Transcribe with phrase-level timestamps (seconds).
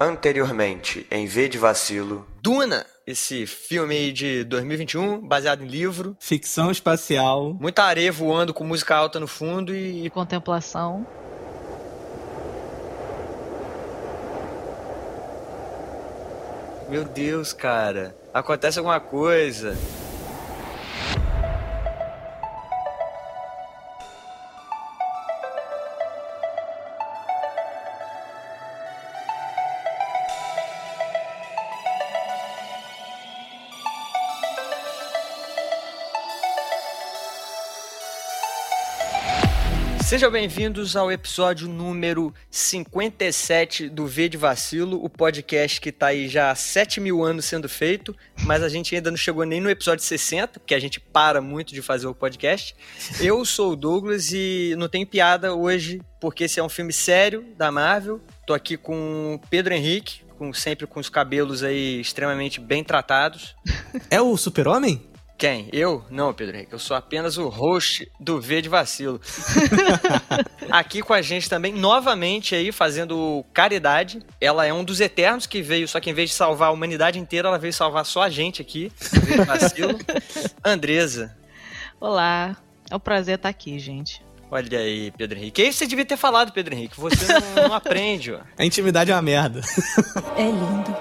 [0.00, 2.24] Anteriormente, em V de Vacilo.
[2.40, 6.16] Duna, esse filme aí de 2021, baseado em livro.
[6.20, 7.52] Ficção espacial.
[7.54, 10.08] Muita areia voando com música alta no fundo e.
[10.10, 11.04] Contemplação.
[16.88, 18.16] Meu Deus, cara.
[18.32, 19.76] Acontece alguma coisa.
[40.18, 46.26] Sejam bem-vindos ao episódio número 57 do V de Vacilo, o podcast que está aí
[46.26, 49.70] já há 7 mil anos sendo feito, mas a gente ainda não chegou nem no
[49.70, 52.74] episódio 60, porque a gente para muito de fazer o podcast.
[53.20, 57.44] Eu sou o Douglas e não tem piada hoje, porque esse é um filme sério
[57.56, 58.20] da Marvel.
[58.44, 63.54] Tô aqui com o Pedro Henrique, com, sempre com os cabelos aí extremamente bem tratados.
[64.10, 65.00] É o Super-Homem?
[65.38, 65.68] Quem?
[65.72, 66.04] Eu?
[66.10, 66.72] Não, Pedro Henrique.
[66.72, 69.20] Eu sou apenas o host do V de Vacilo.
[70.68, 74.20] Aqui com a gente também, novamente aí, fazendo caridade.
[74.40, 77.20] Ela é um dos eternos que veio, só que em vez de salvar a humanidade
[77.20, 78.90] inteira, ela veio salvar só a gente aqui.
[78.98, 79.98] V de Vacilo.
[80.64, 81.36] Andresa.
[82.00, 82.56] Olá.
[82.90, 84.20] É um prazer estar aqui, gente.
[84.50, 85.62] Olha aí, Pedro Henrique.
[85.62, 86.98] É isso que você devia ter falado, Pedro Henrique.
[86.98, 88.40] Você não, não aprende, ó.
[88.58, 89.60] A intimidade é uma merda.
[90.36, 90.96] É lindo.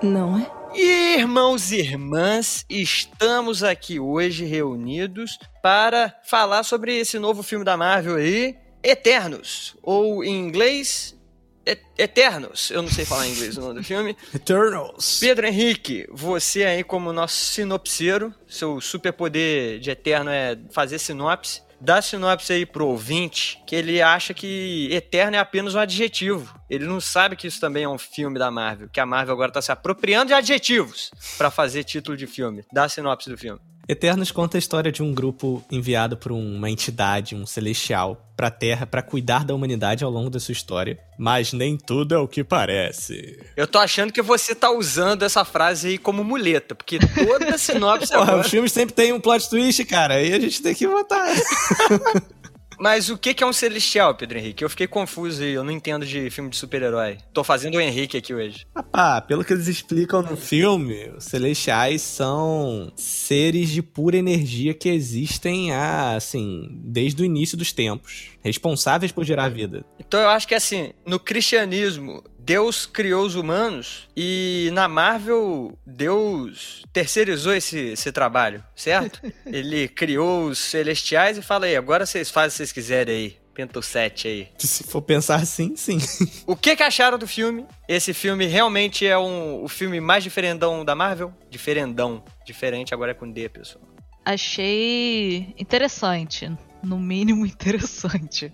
[0.00, 0.63] Não é?
[0.74, 8.16] Irmãos e irmãs, estamos aqui hoje reunidos para falar sobre esse novo filme da Marvel
[8.16, 11.16] aí, Eternos, ou em inglês,
[11.64, 12.70] E- Eternos.
[12.70, 14.16] Eu não sei falar em inglês o nome do filme.
[14.34, 15.18] Eternals.
[15.20, 21.62] Pedro Henrique, você aí como nosso sinopseiro, seu superpoder de Eterno é fazer sinopse.
[21.84, 26.58] Dá sinopse aí pro ouvinte que ele acha que Eterno é apenas um adjetivo.
[26.70, 29.52] Ele não sabe que isso também é um filme da Marvel, que a Marvel agora
[29.52, 32.64] tá se apropriando de adjetivos para fazer título de filme.
[32.72, 33.60] Dá a sinopse do filme.
[33.88, 38.86] Eternos conta a história de um grupo enviado por uma entidade, um celestial, pra Terra
[38.86, 40.98] pra cuidar da humanidade ao longo da sua história.
[41.18, 43.38] Mas nem tudo é o que parece.
[43.56, 48.12] Eu tô achando que você tá usando essa frase aí como muleta, porque toda sinopse
[48.12, 48.40] Porra, agora...
[48.40, 51.24] os filmes sempre tem um plot twist, cara, aí a gente tem que botar.
[52.78, 54.64] Mas o que é um celestial, Pedro Henrique?
[54.64, 57.18] Eu fiquei confuso aí, eu não entendo de filme de super-herói.
[57.32, 58.66] Tô fazendo o Henrique aqui hoje.
[58.74, 64.88] Rapá, pelo que eles explicam no filme, os celestiais são seres de pura energia que
[64.88, 68.30] existem há, assim, desde o início dos tempos.
[68.42, 69.84] Responsáveis por gerar vida.
[69.98, 76.84] Então eu acho que assim, no cristianismo, Deus criou os humanos e na Marvel, Deus
[76.92, 79.18] terceirizou esse, esse trabalho, certo?
[79.46, 83.36] Ele criou os celestiais e fala aí, agora vocês fazem o que vocês quiserem aí.
[83.54, 84.48] Pinta o 7 aí.
[84.58, 85.98] Se for pensar assim, sim.
[86.44, 87.64] O que, que acharam do filme?
[87.88, 91.32] Esse filme realmente é um, o filme mais diferendão da Marvel?
[91.48, 92.22] Diferendão.
[92.44, 93.82] Diferente agora é com D, pessoal.
[94.24, 96.50] Achei interessante.
[96.84, 98.52] No mínimo interessante.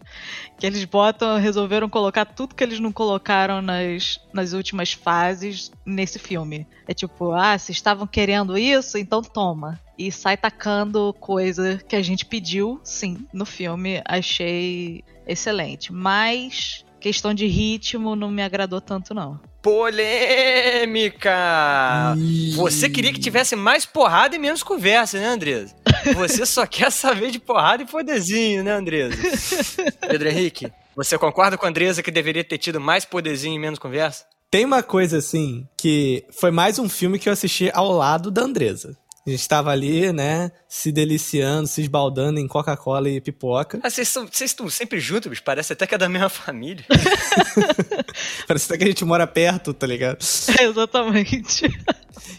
[0.58, 6.18] Que eles botam, resolveram colocar tudo que eles não colocaram nas, nas últimas fases nesse
[6.18, 6.66] filme.
[6.86, 9.80] É tipo, ah, se estavam querendo isso, então toma.
[9.98, 14.02] E sai tacando coisa que a gente pediu, sim, no filme.
[14.06, 15.92] Achei excelente.
[15.92, 19.40] Mas questão de ritmo não me agradou tanto, não.
[19.62, 21.34] Polêmica!
[22.54, 25.74] Você queria que tivesse mais porrada e menos conversa, né, Andresa?
[26.14, 29.16] Você só quer saber de porrada e poderzinho, né, Andresa?
[30.08, 33.78] Pedro Henrique, você concorda com a Andresa que deveria ter tido mais poderzinho e menos
[33.78, 34.24] conversa?
[34.50, 38.42] Tem uma coisa assim, que foi mais um filme que eu assisti ao lado da
[38.42, 38.96] Andresa.
[39.30, 43.78] A gente tava ali, né, se deliciando, se esbaldando em Coca-Cola e pipoca.
[43.80, 45.42] Ah, vocês estão sempre juntos, bicho.
[45.44, 46.84] Parece até que é da mesma família.
[48.46, 50.18] Parece até que a gente mora perto, tá ligado?
[50.60, 51.68] Exatamente.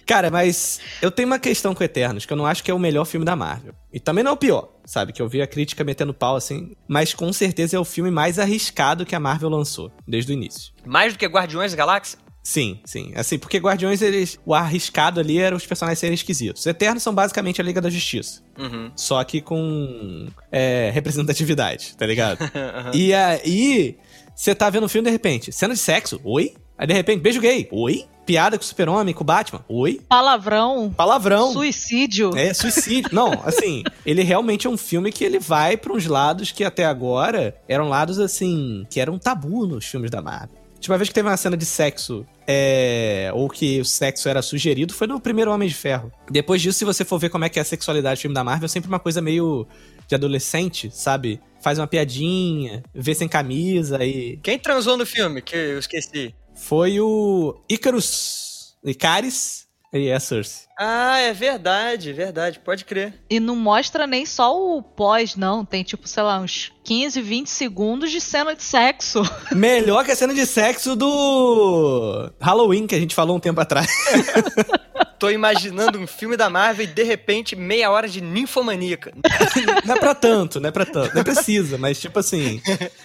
[0.05, 2.79] Cara, mas eu tenho uma questão com Eternos, que eu não acho que é o
[2.79, 3.73] melhor filme da Marvel.
[3.93, 5.13] E também não é o pior, sabe?
[5.13, 6.73] Que eu vi a crítica metendo pau assim.
[6.89, 10.73] Mas com certeza é o filme mais arriscado que a Marvel lançou, desde o início.
[10.85, 12.19] Mais do que Guardiões da Galáxia?
[12.43, 13.11] Sim, sim.
[13.15, 14.39] Assim, porque Guardiões, eles.
[14.45, 16.61] O arriscado ali era os personagens serem esquisitos.
[16.61, 18.41] Os Eternos são basicamente a Liga da Justiça.
[18.57, 18.91] Uhum.
[18.95, 22.39] Só que com é, representatividade, tá ligado?
[22.93, 23.97] E aí,
[24.35, 26.53] você tá vendo o filme de repente, cena de sexo, oi?
[26.77, 28.05] Aí de repente, beijo gay, oi?
[28.25, 30.01] Piada com o super-homem, com o Batman, oi?
[30.07, 30.91] Palavrão.
[30.95, 31.51] Palavrão.
[31.51, 32.35] Suicídio.
[32.35, 33.09] É, suicídio.
[33.13, 36.85] Não, assim, ele realmente é um filme que ele vai pra uns lados que até
[36.85, 40.60] agora eram lados, assim, que eram tabu nos filmes da Marvel.
[40.81, 44.41] Tipo, a vez que teve uma cena de sexo, é, ou que o sexo era
[44.41, 46.11] sugerido, foi no primeiro Homem de Ferro.
[46.29, 48.43] Depois disso, se você for ver como é que é a sexualidade do filme da
[48.43, 49.67] Marvel, é sempre uma coisa meio
[50.07, 51.39] de adolescente, sabe?
[51.61, 54.37] Faz uma piadinha, vê sem camisa e...
[54.41, 55.39] Quem transou no filme?
[55.43, 56.33] Que eu esqueci.
[56.55, 58.75] foi o Icarus.
[58.83, 60.65] Icaris e a Cersei.
[60.77, 63.13] Ah, é verdade, verdade, pode crer.
[63.29, 65.63] E não mostra nem só o pós, não.
[65.63, 69.21] Tem, tipo, sei lá, uns 15, 20 segundos de cena de sexo.
[69.53, 73.87] Melhor que a cena de sexo do Halloween, que a gente falou um tempo atrás.
[75.21, 79.13] Tô imaginando um filme da Marvel e de repente meia hora de ninfomaníaca.
[79.85, 81.15] não é pra tanto, não é pra tanto.
[81.15, 82.59] Não precisa, mas tipo assim.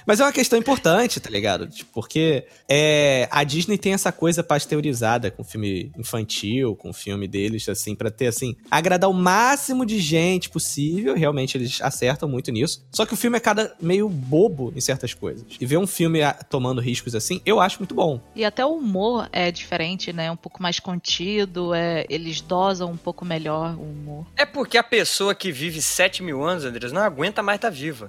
[0.07, 1.67] Mas é uma questão importante, tá ligado?
[1.67, 7.69] Tipo, porque é, a Disney tem essa coisa pasteurizada com filme infantil, com filme deles,
[7.69, 11.15] assim, para ter, assim, agradar o máximo de gente possível.
[11.15, 12.87] Realmente eles acertam muito nisso.
[12.93, 15.45] Só que o filme é cada meio bobo em certas coisas.
[15.61, 16.21] E ver um filme
[16.51, 18.21] tomando riscos assim, eu acho muito bom.
[18.35, 20.31] E até o humor é diferente, né?
[20.31, 24.27] Um pouco mais contido, é eles dosam um pouco melhor o humor.
[24.37, 27.75] É porque a pessoa que vive 7 mil anos, Andres, não aguenta mais estar tá
[27.75, 28.09] viva.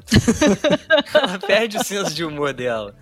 [1.13, 2.95] Ela perde o senso de humor dela.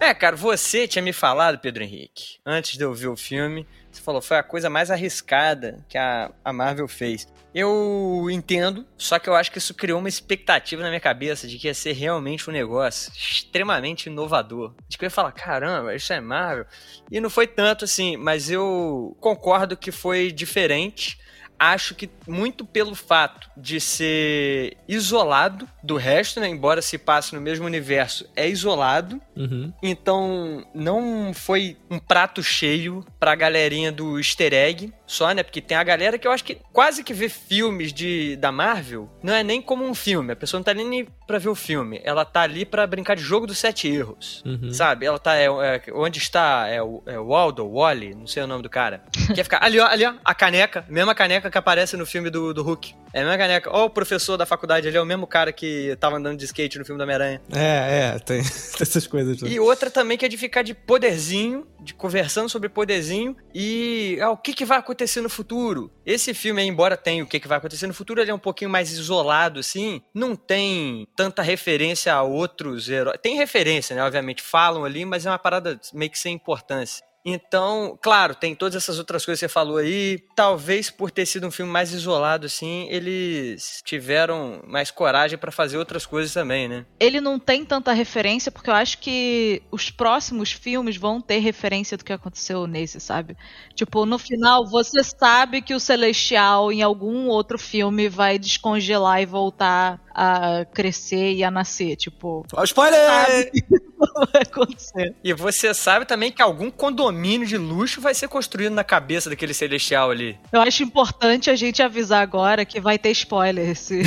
[0.00, 4.00] É, cara, você tinha me falado, Pedro Henrique, antes de eu ver o filme, você
[4.00, 7.26] falou, foi a coisa mais arriscada que a, a Marvel fez.
[7.52, 11.58] Eu entendo, só que eu acho que isso criou uma expectativa na minha cabeça de
[11.58, 14.72] que ia ser realmente um negócio extremamente inovador.
[14.88, 16.66] De que eu ia falar, caramba, isso é Marvel.
[17.10, 21.18] E não foi tanto assim, mas eu concordo que foi diferente
[21.58, 26.48] acho que muito pelo fato de ser isolado do resto, né?
[26.48, 29.20] Embora se passe no mesmo universo, é isolado.
[29.36, 29.72] Uhum.
[29.82, 35.42] Então não foi um prato cheio pra galerinha do easter egg só, né?
[35.42, 39.08] Porque tem a galera que eu acho que quase que vê filmes de, da Marvel,
[39.22, 40.32] não é nem como um filme.
[40.32, 42.00] A pessoa não tá nem pra ver o filme.
[42.04, 44.42] Ela tá ali pra brincar de jogo dos sete erros.
[44.44, 44.70] Uhum.
[44.70, 45.06] Sabe?
[45.06, 45.34] Ela tá.
[45.34, 46.68] É, é, onde está?
[46.68, 49.02] É o é Waldo, Wally, não sei o nome do cara.
[49.34, 49.64] Quer ficar.
[49.64, 52.94] Ali, ó, ali, ó, a caneca, mesma caneca que aparece no filme do, do Hulk.
[53.14, 53.70] É a mesma caneca.
[53.72, 56.78] Ó, o professor da faculdade ali é o mesmo cara que tava andando de skate
[56.78, 57.40] no filme do Homem-Aranha.
[57.50, 58.40] É, é, tem
[58.78, 59.40] essas coisas.
[59.42, 64.30] E outra também que é de ficar de poderzinho, de conversando sobre poderzinho e ah,
[64.30, 65.90] o que, que vai acontecer no futuro.
[66.04, 68.92] Esse filme, embora tenha o que vai acontecer no futuro, ele é um pouquinho mais
[68.92, 70.02] isolado, assim.
[70.14, 73.18] Não tem tanta referência a outros heróis.
[73.22, 74.02] Tem referência, né?
[74.02, 77.04] Obviamente, falam ali, mas é uma parada meio que sem importância.
[77.24, 80.18] Então, claro, tem todas essas outras coisas que você falou aí.
[80.34, 85.76] Talvez por ter sido um filme mais isolado, assim, eles tiveram mais coragem para fazer
[85.76, 86.86] outras coisas também, né?
[86.98, 91.96] Ele não tem tanta referência, porque eu acho que os próximos filmes vão ter referência
[91.96, 93.36] do que aconteceu nesse, sabe?
[93.74, 99.26] Tipo, no final, você sabe que o Celestial, em algum outro filme, vai descongelar e
[99.26, 101.96] voltar a crescer e a nascer.
[101.96, 102.44] Tipo.
[102.64, 103.06] Spoiler!
[103.06, 103.50] Sabe
[104.32, 105.14] vai acontecer.
[105.22, 109.52] E você sabe também que algum condomínio de luxo vai ser construído na cabeça daquele
[109.52, 110.38] celestial ali.
[110.52, 113.70] Eu acho importante a gente avisar agora que vai ter spoiler.
[113.70, 114.02] Esse...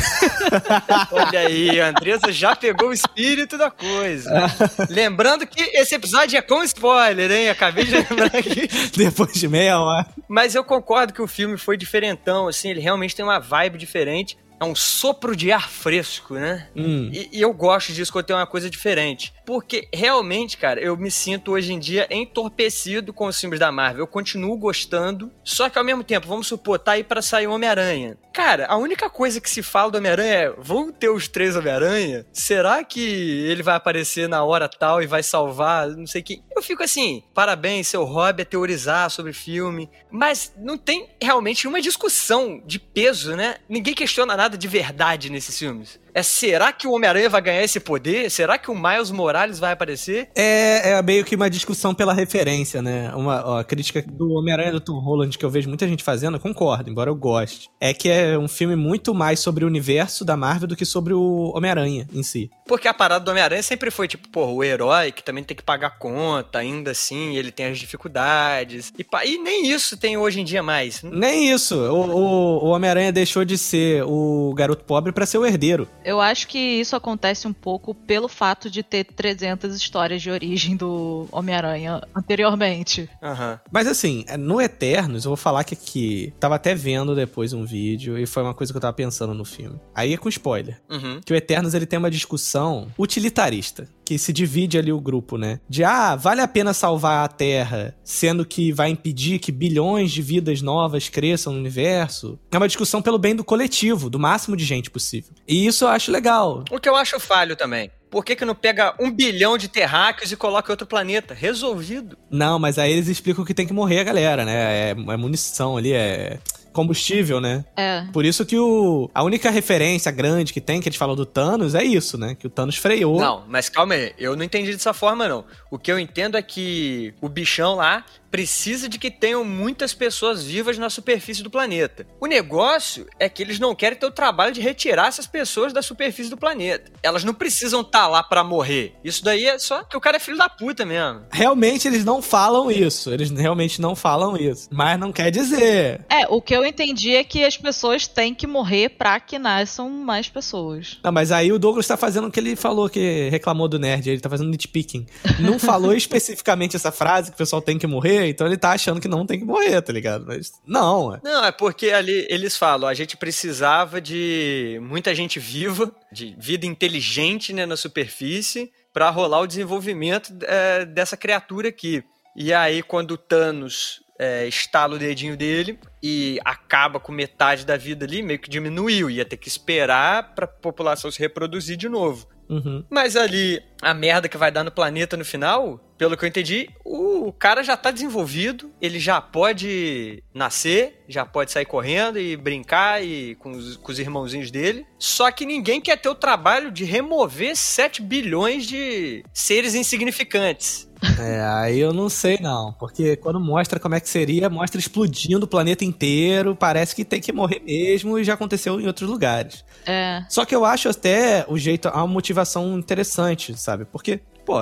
[1.11, 4.29] Olha aí, a Andresa já pegou o espírito da coisa.
[4.89, 7.49] Lembrando que esse episódio é com spoiler, hein?
[7.49, 8.67] Acabei de lembrar aqui.
[8.95, 10.07] Depois de meia hora.
[10.27, 14.37] Mas eu concordo que o filme foi diferentão, assim, ele realmente tem uma vibe diferente
[14.61, 16.67] é um sopro de ar fresco, né?
[16.75, 17.09] Hum.
[17.11, 19.33] E, e, eu gosto disso quando tem uma coisa diferente.
[19.43, 24.03] Porque realmente, cara, eu me sinto hoje em dia entorpecido com os filmes da Marvel.
[24.03, 28.15] Eu continuo gostando, só que ao mesmo tempo, vamos supor, tá aí pra sair Homem-Aranha.
[28.33, 32.25] Cara, a única coisa que se fala do Homem-Aranha é: vão ter os três Homem-Aranha?
[32.31, 35.89] Será que ele vai aparecer na hora tal e vai salvar?
[35.89, 36.41] Não sei que.
[36.55, 39.89] Eu fico assim, parabéns, seu hobby é teorizar sobre filme.
[40.09, 43.55] Mas não tem realmente uma discussão de peso, né?
[43.67, 45.99] Ninguém questiona nada de verdade nesses filmes.
[46.13, 48.29] É será que o Homem-Aranha vai ganhar esse poder?
[48.29, 50.29] Será que o Miles Morales vai aparecer?
[50.35, 53.11] É, é meio que uma discussão pela referência, né?
[53.15, 56.39] Uma ó, crítica do Homem-Aranha do Tom Holland que eu vejo muita gente fazendo, eu
[56.39, 57.69] concordo, embora eu goste.
[57.79, 61.13] É que é um filme muito mais sobre o universo da Marvel do que sobre
[61.13, 62.49] o Homem-Aranha em si.
[62.67, 65.63] Porque a parada do Homem-Aranha sempre foi tipo, pô, o herói que também tem que
[65.63, 68.91] pagar conta, ainda assim, ele tem as dificuldades.
[68.97, 71.01] E, e nem isso tem hoje em dia mais.
[71.03, 71.75] Nem isso.
[71.75, 75.87] O, o, o Homem-Aranha deixou de ser o garoto pobre para ser o herdeiro.
[76.03, 80.75] Eu acho que isso acontece um pouco pelo fato de ter 300 histórias de origem
[80.75, 83.09] do Homem-Aranha anteriormente.
[83.21, 83.59] Uhum.
[83.71, 86.33] Mas assim, no Eternos, eu vou falar que aqui.
[86.39, 89.45] Tava até vendo depois um vídeo e foi uma coisa que eu tava pensando no
[89.45, 89.79] filme.
[89.93, 90.81] Aí é com spoiler.
[90.89, 91.21] Uhum.
[91.23, 95.61] Que o Eternos ele tem uma discussão utilitarista que se divide ali o grupo, né?
[95.69, 100.21] De ah, vale a pena salvar a Terra, sendo que vai impedir que bilhões de
[100.21, 102.37] vidas novas cresçam no universo.
[102.51, 105.31] É uma discussão pelo bem do coletivo, do máximo de gente possível.
[105.47, 106.65] E isso eu acho legal.
[106.69, 107.89] O que eu acho falho também.
[108.09, 111.33] Por que, que não pega um bilhão de terráqueos e coloca em outro planeta?
[111.33, 112.17] Resolvido.
[112.29, 114.89] Não, mas aí eles explicam que tem que morrer a galera, né?
[114.89, 116.37] É, é munição ali, é
[116.71, 117.63] combustível, né?
[117.75, 118.05] É.
[118.13, 121.75] Por isso que o, a única referência grande que tem, que eles falam do Thanos,
[121.75, 122.35] é isso, né?
[122.35, 123.19] Que o Thanos freou.
[123.19, 125.45] Não, mas calma aí, eu não entendi dessa forma, não.
[125.69, 130.43] O que eu entendo é que o bichão lá precisa de que tenham muitas pessoas
[130.43, 132.07] vivas na superfície do planeta.
[132.19, 135.81] O negócio é que eles não querem ter o trabalho de retirar essas pessoas da
[135.81, 136.91] superfície do planeta.
[137.03, 138.95] Elas não precisam estar tá lá para morrer.
[139.03, 141.23] Isso daí é só que o cara é filho da puta mesmo.
[141.31, 143.11] Realmente eles não falam isso.
[143.11, 144.69] Eles realmente não falam isso.
[144.71, 146.05] Mas não quer dizer.
[146.09, 149.89] É, o que eu entendi é que as pessoas têm que morrer pra que nasçam
[149.89, 150.99] mais pessoas.
[151.03, 154.09] Não, mas aí o Douglas tá fazendo o que ele falou, que reclamou do nerd.
[154.09, 155.05] Ele tá fazendo nitpicking.
[155.39, 158.71] Não falou especificamente essa frase que o pessoal tem que morrer morrer, então ele tá
[158.71, 160.25] achando que não tem que morrer, tá ligado?
[160.27, 161.15] Mas não.
[161.15, 161.19] É.
[161.23, 166.65] Não, é porque ali eles falam, a gente precisava de muita gente viva, de vida
[166.65, 172.03] inteligente né, na superfície, para rolar o desenvolvimento é, dessa criatura aqui.
[172.35, 177.75] E aí, quando o Thanos é, estala o dedinho dele e acaba com metade da
[177.75, 179.09] vida ali, meio que diminuiu.
[179.09, 182.27] Ia ter que esperar pra população se reproduzir de novo.
[182.51, 182.83] Uhum.
[182.89, 186.69] Mas ali, a merda que vai dar no planeta no final, pelo que eu entendi,
[186.83, 193.01] o cara já tá desenvolvido, ele já pode nascer, já pode sair correndo e brincar
[193.01, 194.85] e com os, com os irmãozinhos dele.
[194.99, 200.90] Só que ninguém quer ter o trabalho de remover 7 bilhões de seres insignificantes.
[201.19, 205.45] É, aí eu não sei não, porque quando mostra como é que seria, mostra explodindo
[205.45, 209.65] o planeta inteiro, parece que tem que morrer mesmo e já aconteceu em outros lugares.
[209.85, 210.23] É.
[210.29, 213.85] Só que eu acho até o jeito, a motivação interessante, sabe?
[213.85, 214.59] Porque, pô,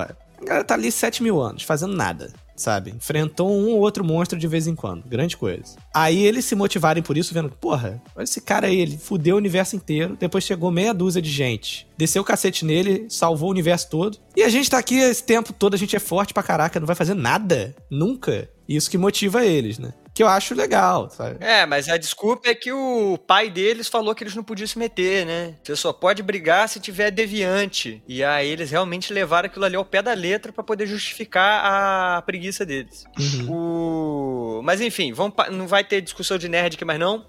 [0.48, 2.92] a tá ali 7 mil anos, fazendo nada sabe?
[2.92, 5.08] Enfrentou um ou outro monstro de vez em quando.
[5.08, 5.78] Grande coisa.
[5.94, 9.38] Aí eles se motivarem por isso, vendo, porra, olha esse cara aí, ele fudeu o
[9.38, 13.90] universo inteiro, depois chegou meia dúzia de gente, desceu o cacete nele, salvou o universo
[13.90, 14.18] todo.
[14.36, 16.88] E a gente tá aqui esse tempo todo, a gente é forte pra caraca, não
[16.88, 17.76] vai fazer nada.
[17.90, 18.50] Nunca.
[18.68, 19.94] Isso que motiva eles, né?
[20.20, 21.38] Que eu acho legal, sabe?
[21.40, 24.78] É, mas a desculpa é que o pai deles falou que eles não podiam se
[24.78, 25.56] meter, né?
[25.64, 28.04] Você só pode brigar se tiver deviante.
[28.06, 32.22] E aí eles realmente levaram aquilo ali ao pé da letra para poder justificar a
[32.22, 33.06] preguiça deles.
[33.18, 34.58] Uhum.
[34.60, 34.62] O...
[34.62, 35.50] Mas enfim, vamos pa...
[35.50, 37.26] não vai ter discussão de nerd aqui mais não.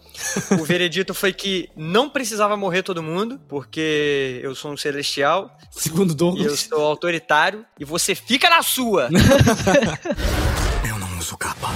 [0.60, 5.56] O veredito foi que não precisava morrer todo mundo, porque eu sou um celestial.
[5.70, 6.44] Segundo Douglas.
[6.44, 7.64] E eu sou autoritário.
[7.78, 9.08] E você fica na sua!
[10.90, 11.68] eu não uso capa.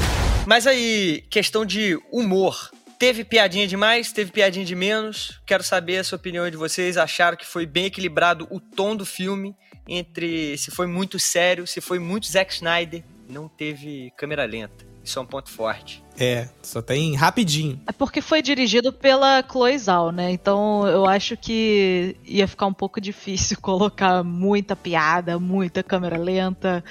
[0.46, 2.70] Mas aí, questão de humor.
[2.98, 5.40] Teve piadinha demais, teve piadinha de menos.
[5.46, 6.98] Quero saber a sua opinião de vocês.
[6.98, 9.56] Acharam que foi bem equilibrado o tom do filme
[9.88, 13.02] entre se foi muito sério, se foi muito Zack Snyder.
[13.28, 14.86] Não teve câmera lenta.
[15.02, 16.03] Isso é um ponto forte.
[16.18, 17.80] É, só tem rapidinho.
[17.86, 20.30] É porque foi dirigido pela Chloe Zhao, né?
[20.30, 26.84] Então eu acho que ia ficar um pouco difícil colocar muita piada, muita câmera lenta.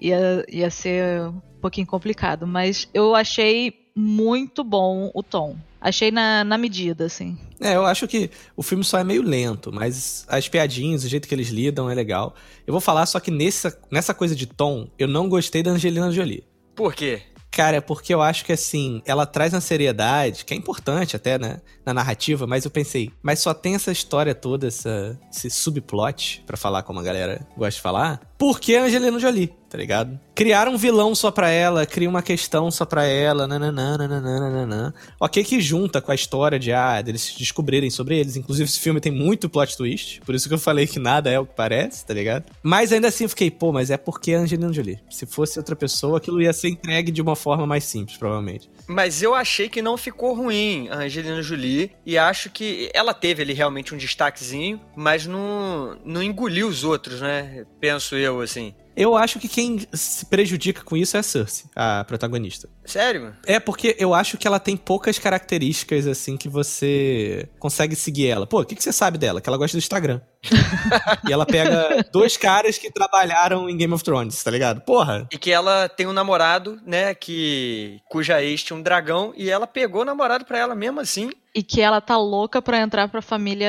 [0.00, 2.46] Ia, ia ser um pouquinho complicado.
[2.46, 5.56] Mas eu achei muito bom o tom.
[5.80, 7.38] Achei na, na medida, assim.
[7.60, 11.28] É, eu acho que o filme só é meio lento, mas as piadinhas, o jeito
[11.28, 12.34] que eles lidam é legal.
[12.66, 16.10] Eu vou falar só que nessa, nessa coisa de tom, eu não gostei da Angelina
[16.10, 16.44] Jolie.
[16.74, 17.22] Por quê?
[17.50, 21.38] Cara, é porque eu acho que assim, ela traz uma seriedade, que é importante até,
[21.38, 26.44] né, na narrativa, mas eu pensei, mas só tem essa história toda, essa, esse subplot,
[26.46, 30.18] para falar como a galera gosta de falar, porque a Angelina Jolie, tá ligado?
[30.32, 34.94] Criaram um vilão só pra ela, cria uma questão só pra ela, nananã, nananã, nananã.
[35.18, 38.36] Ok que junta com a história de, ah, deles descobrirem sobre eles.
[38.36, 41.40] Inclusive, esse filme tem muito plot twist, por isso que eu falei que nada é
[41.40, 42.44] o que parece, tá ligado?
[42.62, 45.00] Mas ainda assim eu fiquei, pô, mas é porque a Angelina Jolie.
[45.10, 48.70] Se fosse outra pessoa, aquilo ia ser entregue de uma forma mais simples, provavelmente.
[48.88, 53.42] Mas eu achei que não ficou ruim a Angelina Jolie, e acho que ela teve
[53.42, 57.66] ali realmente um destaquezinho, mas não, não engoliu os outros, né?
[57.78, 58.74] Penso eu, assim.
[58.98, 62.68] Eu acho que quem se prejudica com isso é a Cersei, a protagonista.
[62.84, 63.32] Sério?
[63.46, 68.44] É porque eu acho que ela tem poucas características assim que você consegue seguir ela.
[68.44, 69.40] Pô, o que, que você sabe dela?
[69.40, 70.20] Que ela gosta do Instagram.
[71.28, 74.80] e ela pega dois caras que trabalharam em Game of Thrones, tá ligado?
[74.80, 75.28] Porra.
[75.30, 79.66] E que ela tem um namorado, né, que cuja ex tinha um dragão e ela
[79.66, 81.30] pegou o namorado pra ela mesmo assim.
[81.58, 83.68] E que ela tá louca pra entrar pra família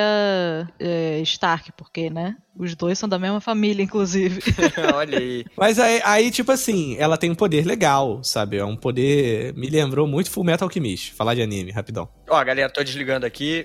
[0.79, 2.36] é, Stark, porque, né?
[2.55, 4.41] Os dois são da mesma família, inclusive.
[4.93, 5.43] Olha aí.
[5.58, 8.58] Mas aí, aí, tipo assim, ela tem um poder legal, sabe?
[8.58, 9.55] É um poder.
[9.55, 11.15] Me lembrou muito Full Metal Alchemist.
[11.15, 12.08] Falar de anime, rapidão.
[12.29, 13.63] Ó, galera, tô desligando aqui.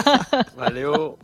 [0.54, 1.18] Valeu.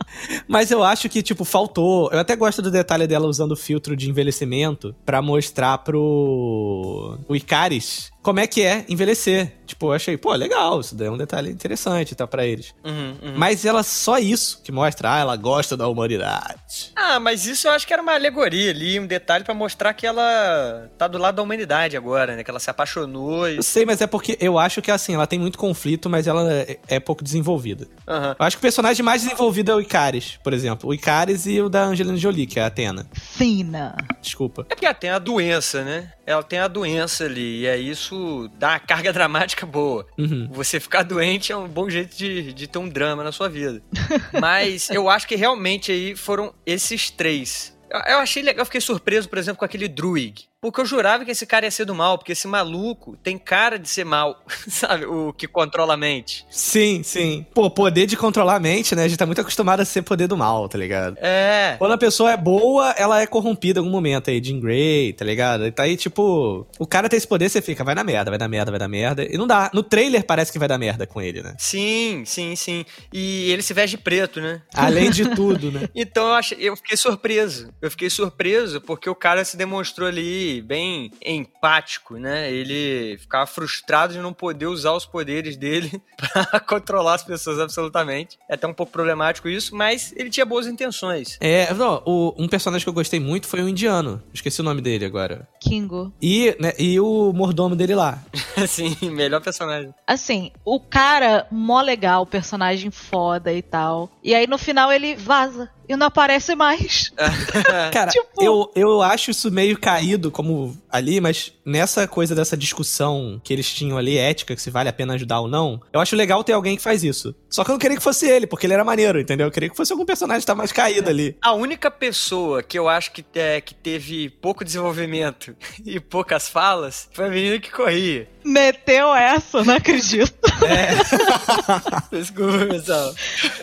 [0.47, 2.09] Mas eu acho que, tipo, faltou.
[2.11, 7.17] Eu até gosto do detalhe dela usando o filtro de envelhecimento pra mostrar pro.
[7.27, 9.53] O Icaris como é que é envelhecer.
[9.65, 12.73] Tipo, eu achei, pô, legal, isso daí é um detalhe interessante, tá, pra eles.
[12.83, 13.33] Uhum, uhum.
[13.35, 16.91] Mas ela só isso que mostra, ah, ela gosta da humanidade.
[16.95, 20.05] Ah, mas isso eu acho que era uma alegoria ali, um detalhe pra mostrar que
[20.05, 22.43] ela tá do lado da humanidade agora, né?
[22.43, 23.57] Que ela se apaixonou e.
[23.57, 26.51] Eu sei, mas é porque eu acho que, assim, ela tem muito conflito, mas ela
[26.87, 27.87] é, é pouco desenvolvida.
[28.07, 28.35] Aham.
[28.39, 30.89] Eu acho que o personagem mais desenvolvido é o Icaris, por exemplo.
[30.89, 33.09] O Icaris e o da Angelina Jolie, que é a Atena.
[33.13, 33.95] Fina.
[34.21, 34.65] Desculpa.
[34.69, 36.11] É porque ela tem a doença, né?
[36.25, 40.05] Ela tem a doença ali, e aí isso dá uma carga dramática boa.
[40.17, 40.47] Uhum.
[40.51, 43.81] Você ficar doente é um bom jeito de, de ter um drama na sua vida.
[44.39, 47.77] Mas eu acho que realmente aí foram esses três.
[47.89, 50.47] Eu, eu achei legal, eu fiquei surpreso, por exemplo, com aquele Druig.
[50.61, 53.79] Porque eu jurava que esse cara ia ser do mal, porque esse maluco tem cara
[53.79, 55.05] de ser mal, sabe?
[55.05, 56.45] O que controla a mente.
[56.49, 57.45] Sim, sim.
[57.53, 59.05] Pô, poder de controlar a mente, né?
[59.05, 61.15] A gente tá muito acostumado a ser poder do mal, tá ligado?
[61.21, 61.75] É.
[61.79, 65.23] Quando a pessoa é boa, ela é corrompida em algum momento aí, Jean Grey, tá
[65.23, 65.65] ligado?
[65.65, 68.37] E tá aí, tipo, o cara tem esse poder, você fica, vai dar merda, vai
[68.37, 69.23] dar merda, vai dar merda.
[69.23, 69.71] E não dá.
[69.73, 71.55] No trailer parece que vai dar merda com ele, né?
[71.57, 72.85] Sim, sim, sim.
[73.13, 74.61] E ele se veste de preto, né?
[74.73, 75.87] Além de tudo, né?
[75.95, 77.73] Então eu, achei, eu fiquei surpreso.
[77.81, 82.51] Eu fiquei surpreso porque o cara se demonstrou ali bem empático, né?
[82.51, 88.37] Ele ficava frustrado de não poder usar os poderes dele pra controlar as pessoas absolutamente.
[88.49, 91.37] É até um pouco problemático isso, mas ele tinha boas intenções.
[91.41, 94.21] É, não, o- um personagem que eu gostei muito foi o indiano.
[94.33, 95.47] Esqueci o nome dele agora.
[95.61, 96.13] Kingo.
[96.21, 98.23] E, né, e o mordomo dele lá.
[98.57, 99.93] Assim, melhor personagem.
[100.05, 104.09] Assim, o cara, mó legal, personagem foda e tal.
[104.23, 107.11] E aí no final ele vaza e não aparece mais.
[107.91, 113.41] Cara, Tipo- eu, eu acho isso meio caído como ali, mas nessa coisa dessa discussão
[113.43, 116.15] que eles tinham ali, ética, que se vale a pena ajudar ou não, eu acho
[116.15, 117.33] legal ter alguém que faz isso.
[117.49, 119.47] Só que eu não queria que fosse ele, porque ele era maneiro, entendeu?
[119.47, 121.35] Eu queria que fosse algum personagem que tá mais caído ali.
[121.41, 127.09] A única pessoa que eu acho que, é, que teve pouco desenvolvimento e poucas falas
[127.11, 128.29] foi a menina que corria.
[128.43, 130.33] Meteu essa, não acredito.
[132.11, 133.13] Desculpa, pessoal.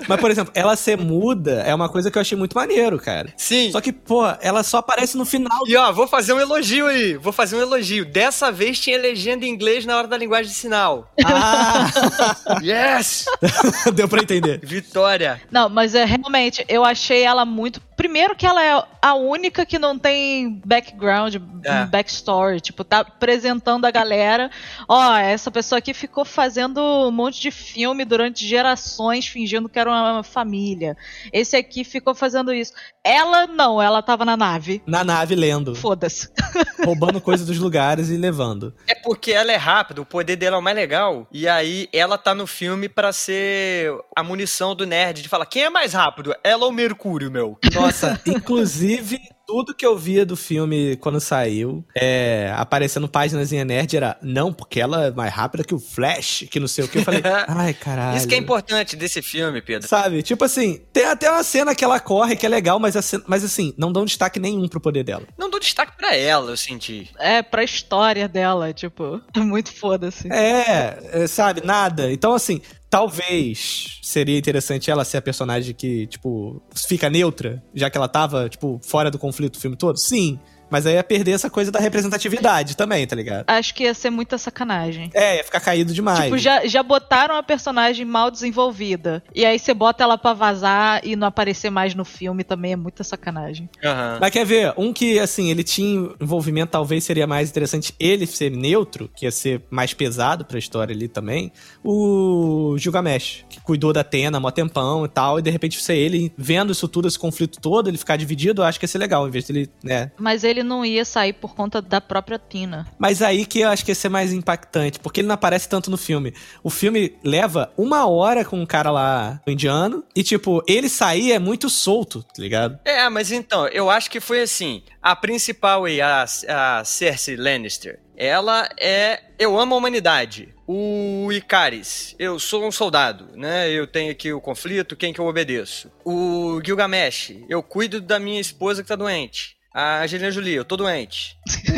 [0.09, 3.33] Mas, por exemplo, ela ser muda é uma coisa que eu achei muito maneiro, cara.
[3.37, 3.71] Sim.
[3.73, 5.63] Só que, pô, ela só aparece no final.
[5.67, 7.17] E ó, vou fazer um elogio aí.
[7.17, 8.05] Vou fazer um elogio.
[8.05, 11.11] Dessa vez tinha legenda em inglês na hora da linguagem de sinal.
[11.25, 11.91] Ah!
[12.63, 13.27] Yes!
[13.95, 14.61] Deu pra entender.
[14.63, 15.41] Vitória.
[15.51, 17.81] Não, mas é realmente, eu achei ela muito.
[17.97, 21.87] Primeiro que ela é a única que não tem background, É.
[21.87, 22.61] backstory.
[22.61, 24.51] Tipo, tá apresentando a galera.
[24.89, 29.91] Ó, essa pessoa aqui ficou fazendo um monte de filme durante gerações, fingindo que era
[29.91, 30.97] uma família.
[31.33, 32.73] Esse aqui ficou fazendo isso.
[33.03, 34.83] Ela não, ela tava na nave.
[34.87, 36.29] Na nave lendo, Foda-se.
[36.85, 38.75] roubando coisa dos lugares e levando.
[38.87, 41.27] É porque ela é rápida, o poder dela é o mais legal.
[41.33, 45.63] E aí ela tá no filme pra ser a munição do nerd de falar: quem
[45.65, 46.35] é mais rápido?
[46.45, 47.59] Ela ou o Mercúrio, meu?
[47.75, 47.86] Nossa,
[48.27, 54.17] inclusive, tudo que eu via do filme quando saiu, é, aparecendo páginas em nerd, era
[54.21, 56.99] não, porque ela é mais rápida que o Flash, que não sei o que.
[56.99, 58.17] Eu falei, ai, caralho.
[58.17, 59.89] Isso que é importante desse filme, Pedro.
[59.89, 60.23] Sabe?
[60.23, 63.45] Tipo assim, tem até uma cena que ela corre que é legal, mas, cena- mas
[63.45, 65.23] assim, não dão destaque nenhum pro poder dela.
[65.39, 67.11] Não dou destaque pra ela, eu senti.
[67.19, 70.27] É pra história dela, tipo, é muito foda-se.
[70.33, 72.11] É, é, sabe, nada.
[72.11, 72.61] Então, assim,
[72.97, 78.49] talvez seria interessante ela ser a personagem que, tipo, fica neutra, já que ela tava,
[78.49, 79.99] tipo, fora do conflito o filme todo?
[79.99, 80.41] Sim.
[80.71, 83.45] Mas aí ia perder essa coisa da representatividade também, tá ligado?
[83.47, 85.11] Acho que ia ser muita sacanagem.
[85.15, 86.25] É, ia ficar caído demais.
[86.25, 89.23] Tipo, já, já botaram a personagem mal desenvolvida.
[89.35, 92.77] E aí você bota ela pra vazar e não aparecer mais no filme também é
[92.77, 93.69] muita sacanagem.
[93.85, 94.19] Aham.
[94.21, 94.75] Mas quer ver?
[94.77, 99.31] Um que, assim, ele tinha envolvimento, talvez seria mais interessante ele ser neutro, que ia
[99.31, 101.53] ser mais pesado pra história ali também.
[101.85, 105.97] O Gilgamesh, que cuidou da Atena há mó tempão e tal, e de repente ser
[105.97, 108.99] ele vendo isso tudo, esse conflito todo, ele ficar dividido, eu acho que ia ser
[108.99, 110.11] legal, em vez dele, né?
[110.19, 112.87] Mas ele não ia sair por conta da própria Tina.
[112.99, 115.91] Mas aí que eu acho que ia ser mais impactante, porque ele não aparece tanto
[115.91, 116.35] no filme.
[116.63, 121.33] O filme leva uma hora com um cara lá, o indiano, e tipo, ele sair
[121.33, 122.79] é muito solto, tá ligado?
[122.85, 124.83] É, mas então, eu acho que foi assim.
[125.03, 129.21] A principal aí, a, a Cersei Lannister, ela é.
[129.39, 130.55] Eu amo a humanidade.
[130.67, 133.71] O Icaris, eu sou um soldado, né?
[133.71, 135.93] Eu tenho aqui o conflito, quem que eu obedeço?
[136.05, 139.56] O Gilgamesh, eu cuido da minha esposa que tá doente.
[139.79, 141.37] A Angelina Jolie, eu tô doente.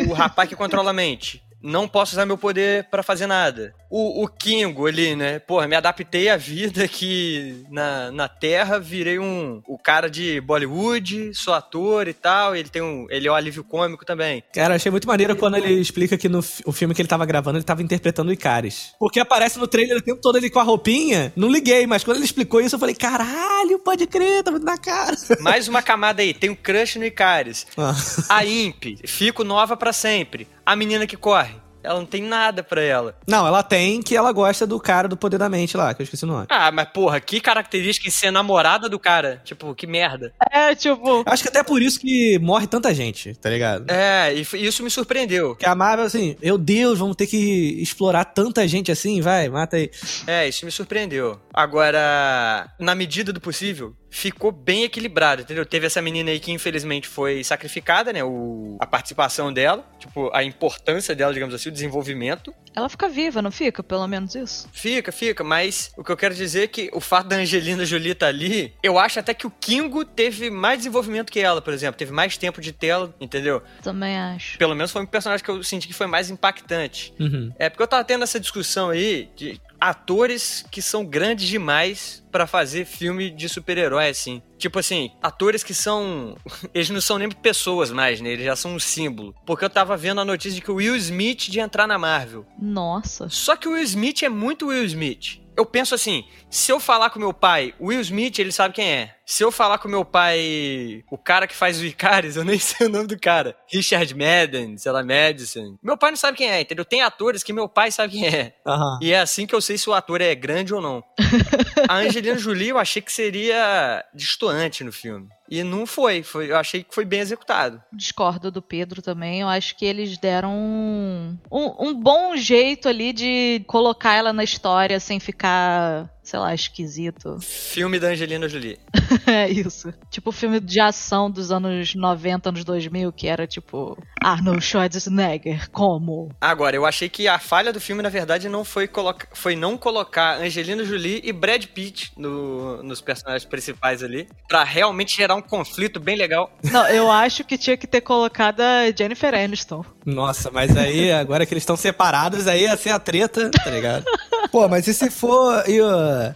[0.08, 1.42] O rapaz que controla a mente.
[1.60, 3.74] não posso usar meu poder pra fazer nada.
[3.90, 5.38] O, o Kingo ali, né?
[5.38, 11.34] Porra, me adaptei à vida aqui na, na Terra, virei um o cara de Bollywood,
[11.34, 12.54] sou ator e tal.
[12.54, 13.06] Ele tem um.
[13.08, 14.42] Ele é o alívio cômico também.
[14.52, 17.58] Cara, achei muito maneiro quando ele explica que no o filme que ele tava gravando,
[17.58, 18.92] ele tava interpretando o Icaris.
[18.98, 21.32] Porque aparece no trailer o tempo todo ele com a roupinha.
[21.34, 24.78] Não liguei, mas quando ele explicou isso, eu falei, caralho, pode crer, tá muito na
[24.78, 25.16] cara.
[25.40, 27.66] Mais uma camada aí, tem um crush no Icaris.
[27.76, 27.94] Ah.
[28.28, 30.46] A Imp, fico nova pra sempre.
[30.64, 31.54] A menina que corre,
[31.88, 33.16] ela não tem nada pra ela.
[33.26, 36.04] Não, ela tem que ela gosta do cara do poder da mente lá, que eu
[36.04, 36.46] esqueci o nome.
[36.50, 39.40] Ah, mas porra, que característica em ser namorada do cara.
[39.44, 40.32] Tipo, que merda.
[40.50, 43.90] É, tipo, Acho que até por isso que morre tanta gente, tá ligado?
[43.90, 45.50] É, e isso me surpreendeu.
[45.50, 49.76] Porque a Marvel, assim, meu Deus, vamos ter que explorar tanta gente assim, vai, mata
[49.76, 49.90] aí.
[50.26, 51.40] É, isso me surpreendeu.
[51.54, 55.64] Agora, na medida do possível, ficou bem equilibrado, entendeu?
[55.64, 58.24] Teve essa menina aí que infelizmente foi sacrificada, né?
[58.24, 62.54] O, a participação dela, tipo, a importância dela, digamos assim, o desenvolvimento.
[62.74, 63.82] ela fica viva, não fica?
[63.82, 64.68] Pelo menos isso.
[64.72, 68.12] Fica, fica, mas o que eu quero dizer é que o fato da Angelina Jolie
[68.12, 71.98] estar ali, eu acho até que o Kingo teve mais desenvolvimento que ela, por exemplo.
[71.98, 73.62] Teve mais tempo de tela, entendeu?
[73.82, 74.58] Também acho.
[74.58, 77.12] Pelo menos foi um personagem que eu senti que foi mais impactante.
[77.18, 77.52] Uhum.
[77.58, 82.46] É, porque eu tava tendo essa discussão aí de atores que são grandes demais pra
[82.46, 84.42] fazer filme de super-herói, assim.
[84.56, 86.36] Tipo assim, atores que são.
[86.74, 88.30] Eles não são nem pessoas mais, né?
[88.30, 89.34] Eles já são um símbolo.
[89.46, 92.46] Porque eu tava vendo a notícia de que o Will Smith de entrar na Marvel.
[92.60, 93.28] Nossa.
[93.28, 95.40] Só que o Will Smith é muito Will Smith.
[95.58, 99.16] Eu penso assim, se eu falar com meu pai, Will Smith, ele sabe quem é.
[99.26, 102.86] Se eu falar com meu pai, o cara que faz o Icaris, eu nem sei
[102.86, 103.56] o nome do cara.
[103.66, 105.76] Richard Madden, sei lá, Madison.
[105.82, 106.84] Meu pai não sabe quem é, entendeu?
[106.84, 108.54] Tem atores que meu pai sabe quem é.
[108.64, 109.00] Aham.
[109.02, 111.02] E é assim que eu sei se o ator é grande ou não.
[111.90, 115.28] A Angelina Jolie eu achei que seria destoante no filme.
[115.50, 116.50] E não foi, foi.
[116.50, 117.82] Eu achei que foi bem executado.
[117.92, 119.40] Discordo do Pedro também.
[119.40, 124.44] Eu acho que eles deram um, um, um bom jeito ali de colocar ela na
[124.44, 127.38] história sem ficar, sei lá, esquisito.
[127.40, 128.78] Filme da Angelina Jolie.
[129.26, 129.92] É isso.
[130.10, 135.70] Tipo o filme de ação dos anos 90, anos 2000, que era tipo Arnold Schwarzenegger,
[135.70, 136.30] como?
[136.40, 139.26] Agora, eu achei que a falha do filme, na verdade, não foi, coloca...
[139.32, 145.16] foi não colocar Angelina Jolie e Brad Pitt no- nos personagens principais ali, pra realmente
[145.16, 146.50] gerar um conflito bem legal.
[146.64, 149.84] Não, eu acho que tinha que ter colocado a Jennifer Aniston.
[150.04, 154.04] Nossa, mas aí, agora que eles estão separados, aí ia ser a treta, tá ligado?
[154.50, 155.64] Pô, mas e se for.
[155.68, 155.88] E o,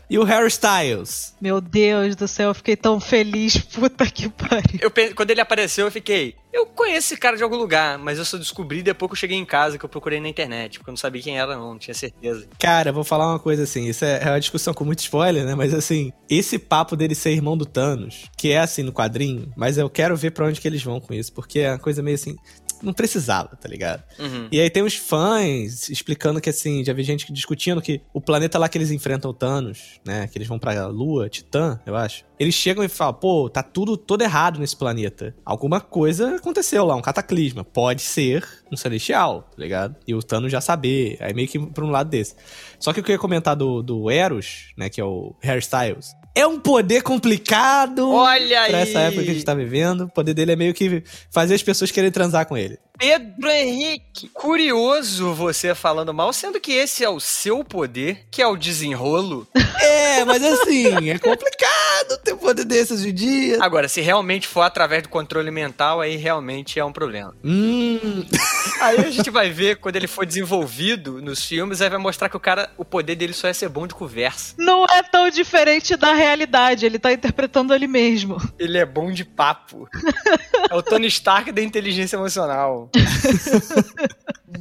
[0.09, 1.35] e o Harry Styles?
[1.41, 4.81] Meu Deus do céu, eu fiquei tão feliz, puta que pariu.
[4.81, 6.35] Eu, quando ele apareceu, eu fiquei.
[6.53, 9.39] Eu conheço esse cara de algum lugar, mas eu só descobri depois que eu cheguei
[9.39, 11.79] em casa, que eu procurei na internet, porque eu não sabia quem era, não, não
[11.79, 12.47] tinha certeza.
[12.59, 15.45] Cara, eu vou falar uma coisa assim, isso é é uma discussão com muito spoiler,
[15.45, 15.55] né?
[15.55, 19.79] Mas assim, esse papo dele ser irmão do Thanos, que é assim no quadrinho, mas
[19.79, 22.15] eu quero ver pra onde que eles vão com isso, porque é uma coisa meio
[22.15, 22.37] assim.
[22.83, 24.03] Não precisava, tá ligado?
[24.19, 24.49] Uhum.
[24.51, 28.59] E aí tem uns fãs explicando que assim, já vi gente discutindo que o planeta
[28.59, 30.27] lá que eles enfrentam o Thanos, né?
[30.27, 32.25] Que eles vão pra Lua, Titã, eu acho.
[32.39, 35.35] Eles chegam e falam, pô, tá tudo todo errado nesse planeta.
[35.45, 37.63] Alguma coisa aconteceu lá, um cataclisma.
[37.63, 39.95] Pode ser um celestial, tá ligado?
[40.07, 41.17] E o Thanos já saber.
[41.21, 42.35] Aí meio que pra um lado desse.
[42.81, 44.89] Só que eu queria comentar do, do Eros, né?
[44.89, 46.17] Que é o Hairstyles.
[46.35, 48.11] É um poder complicado.
[48.11, 48.89] Olha Pra aí!
[48.89, 50.03] essa época que a gente tá vivendo.
[50.05, 52.79] O poder dele é meio que fazer as pessoas quererem transar com ele.
[53.03, 58.47] Pedro Henrique, curioso você falando mal, sendo que esse é o seu poder, que é
[58.47, 59.45] o desenrolo.
[59.83, 63.59] É, mas assim, é complicado ter poder desses hoje em dia.
[63.61, 67.35] Agora, se realmente for através do controle mental, aí realmente é um problema.
[67.43, 68.25] Hum.
[68.81, 72.37] Aí a gente vai ver quando ele for desenvolvido nos filmes, aí vai mostrar que
[72.37, 74.57] o cara, o poder dele só é ser bom de conversa.
[74.59, 78.39] Não é tão diferente da realidade, ele tá interpretando ele mesmo.
[78.59, 79.89] Ele é bom de papo.
[80.71, 82.89] É o Tony Stark da inteligência emocional.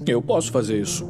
[0.07, 1.05] Eu posso fazer isso.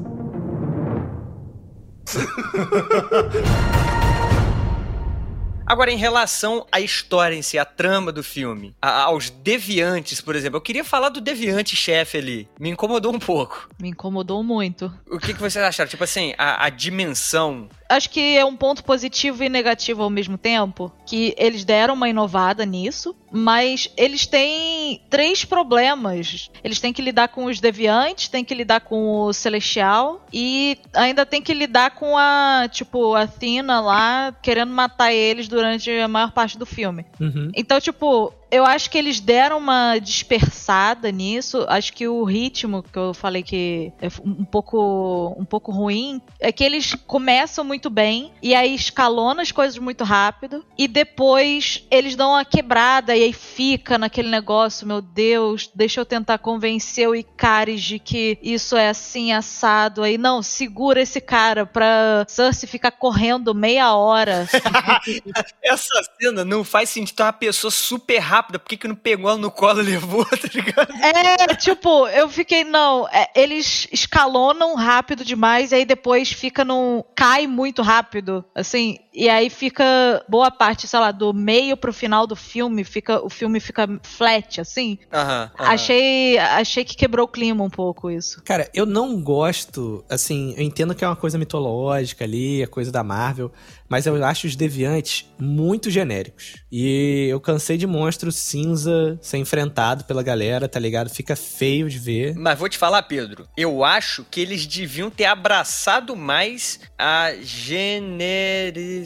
[5.66, 10.36] Agora, em relação à história em si, à trama do filme, a- aos deviantes, por
[10.36, 12.48] exemplo, eu queria falar do deviante chefe ali.
[12.60, 13.70] Me incomodou um pouco.
[13.80, 14.92] Me incomodou muito.
[15.10, 15.90] O que, que vocês acharam?
[15.90, 17.70] Tipo assim, a, a dimensão.
[17.92, 22.08] Acho que é um ponto positivo e negativo ao mesmo tempo, que eles deram uma
[22.08, 26.50] inovada nisso, mas eles têm três problemas.
[26.64, 31.26] Eles têm que lidar com os deviantes, têm que lidar com o celestial e ainda
[31.26, 36.32] tem que lidar com a, tipo, a Athena lá querendo matar eles durante a maior
[36.32, 37.06] parte do filme.
[37.20, 37.52] Uhum.
[37.54, 41.66] Então, tipo, eu acho que eles deram uma dispersada nisso.
[41.70, 46.52] Acho que o ritmo que eu falei que é um pouco, um pouco ruim é
[46.52, 52.16] que eles começam muito bem e aí escalonam as coisas muito rápido e depois eles
[52.16, 57.16] dão uma quebrada e aí fica naquele negócio, meu Deus, deixa eu tentar convencer o
[57.16, 60.18] Icaris de que isso é assim assado aí.
[60.18, 64.48] Não, segura esse cara pra Cersei ficar correndo meia hora.
[65.64, 67.16] Essa cena não faz sentido.
[67.16, 70.26] Tá uma pessoa super rápida, por que, que não pegou ela no colo e levou,
[70.30, 70.94] tá ligado?
[71.02, 77.04] É, tipo, eu fiquei, não, é, eles escalonam rápido demais e aí depois fica num.
[77.16, 82.26] cai muito rápido, assim, e aí fica boa parte, sei lá, do meio pro final
[82.26, 84.98] do filme, fica o filme fica flat, assim.
[85.12, 85.52] Aham.
[85.60, 85.70] aham.
[85.72, 88.42] Achei, achei que quebrou o clima um pouco isso.
[88.44, 92.92] Cara, eu não gosto, assim, eu entendo que é uma coisa mitológica ali, é coisa
[92.92, 93.52] da Marvel,
[93.90, 96.56] mas eu acho os deviantes muito genéricos.
[96.72, 101.10] E eu cansei de monstro cinza ser enfrentado pela galera, tá ligado?
[101.10, 102.34] Fica feio de ver.
[102.36, 109.01] Mas vou te falar, Pedro, eu acho que eles deviam ter abraçado mais a genericidade.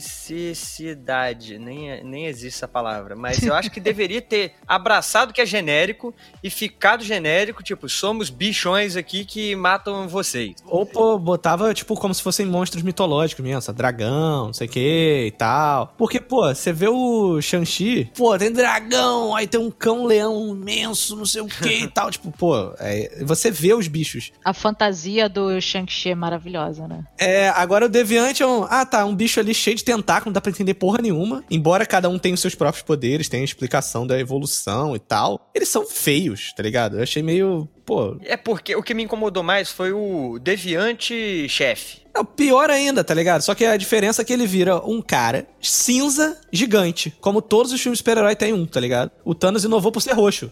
[1.60, 6.14] Nem, nem existe essa palavra, mas eu acho que deveria ter abraçado que é genérico
[6.44, 10.56] e ficado genérico, tipo, somos bichões aqui que matam vocês.
[10.66, 13.76] Ou, pô, botava, tipo, como se fossem monstros mitológicos mesmo, sabe?
[13.76, 15.94] dragão, não sei o que e tal.
[15.98, 21.26] Porque, pô, você vê o Shang-Chi, pô, tem dragão, aí tem um cão-leão imenso, não
[21.26, 22.10] sei o que e tal.
[22.10, 24.32] Tipo, pô, é, você vê os bichos.
[24.44, 27.04] A fantasia do Shang-Chi é maravilhosa, né?
[27.20, 28.64] É, agora o Deviante é um.
[28.64, 31.44] Ah, tá, um bicho ali cheio de tentáculo, não dá pra entender porra nenhuma.
[31.50, 35.50] Embora cada um tenha os seus próprios poderes, tenha a explicação da evolução e tal.
[35.54, 36.98] Eles são feios, tá ligado?
[36.98, 37.68] Eu achei meio.
[37.86, 38.18] Pô.
[38.24, 42.05] É porque o que me incomodou mais foi o deviante chefe.
[42.16, 43.42] Não, pior ainda, tá ligado?
[43.42, 47.14] Só que a diferença é que ele vira um cara cinza gigante.
[47.20, 49.12] Como todos os filmes de super-herói tem um, tá ligado?
[49.26, 50.50] O Thanos inovou por ser roxo.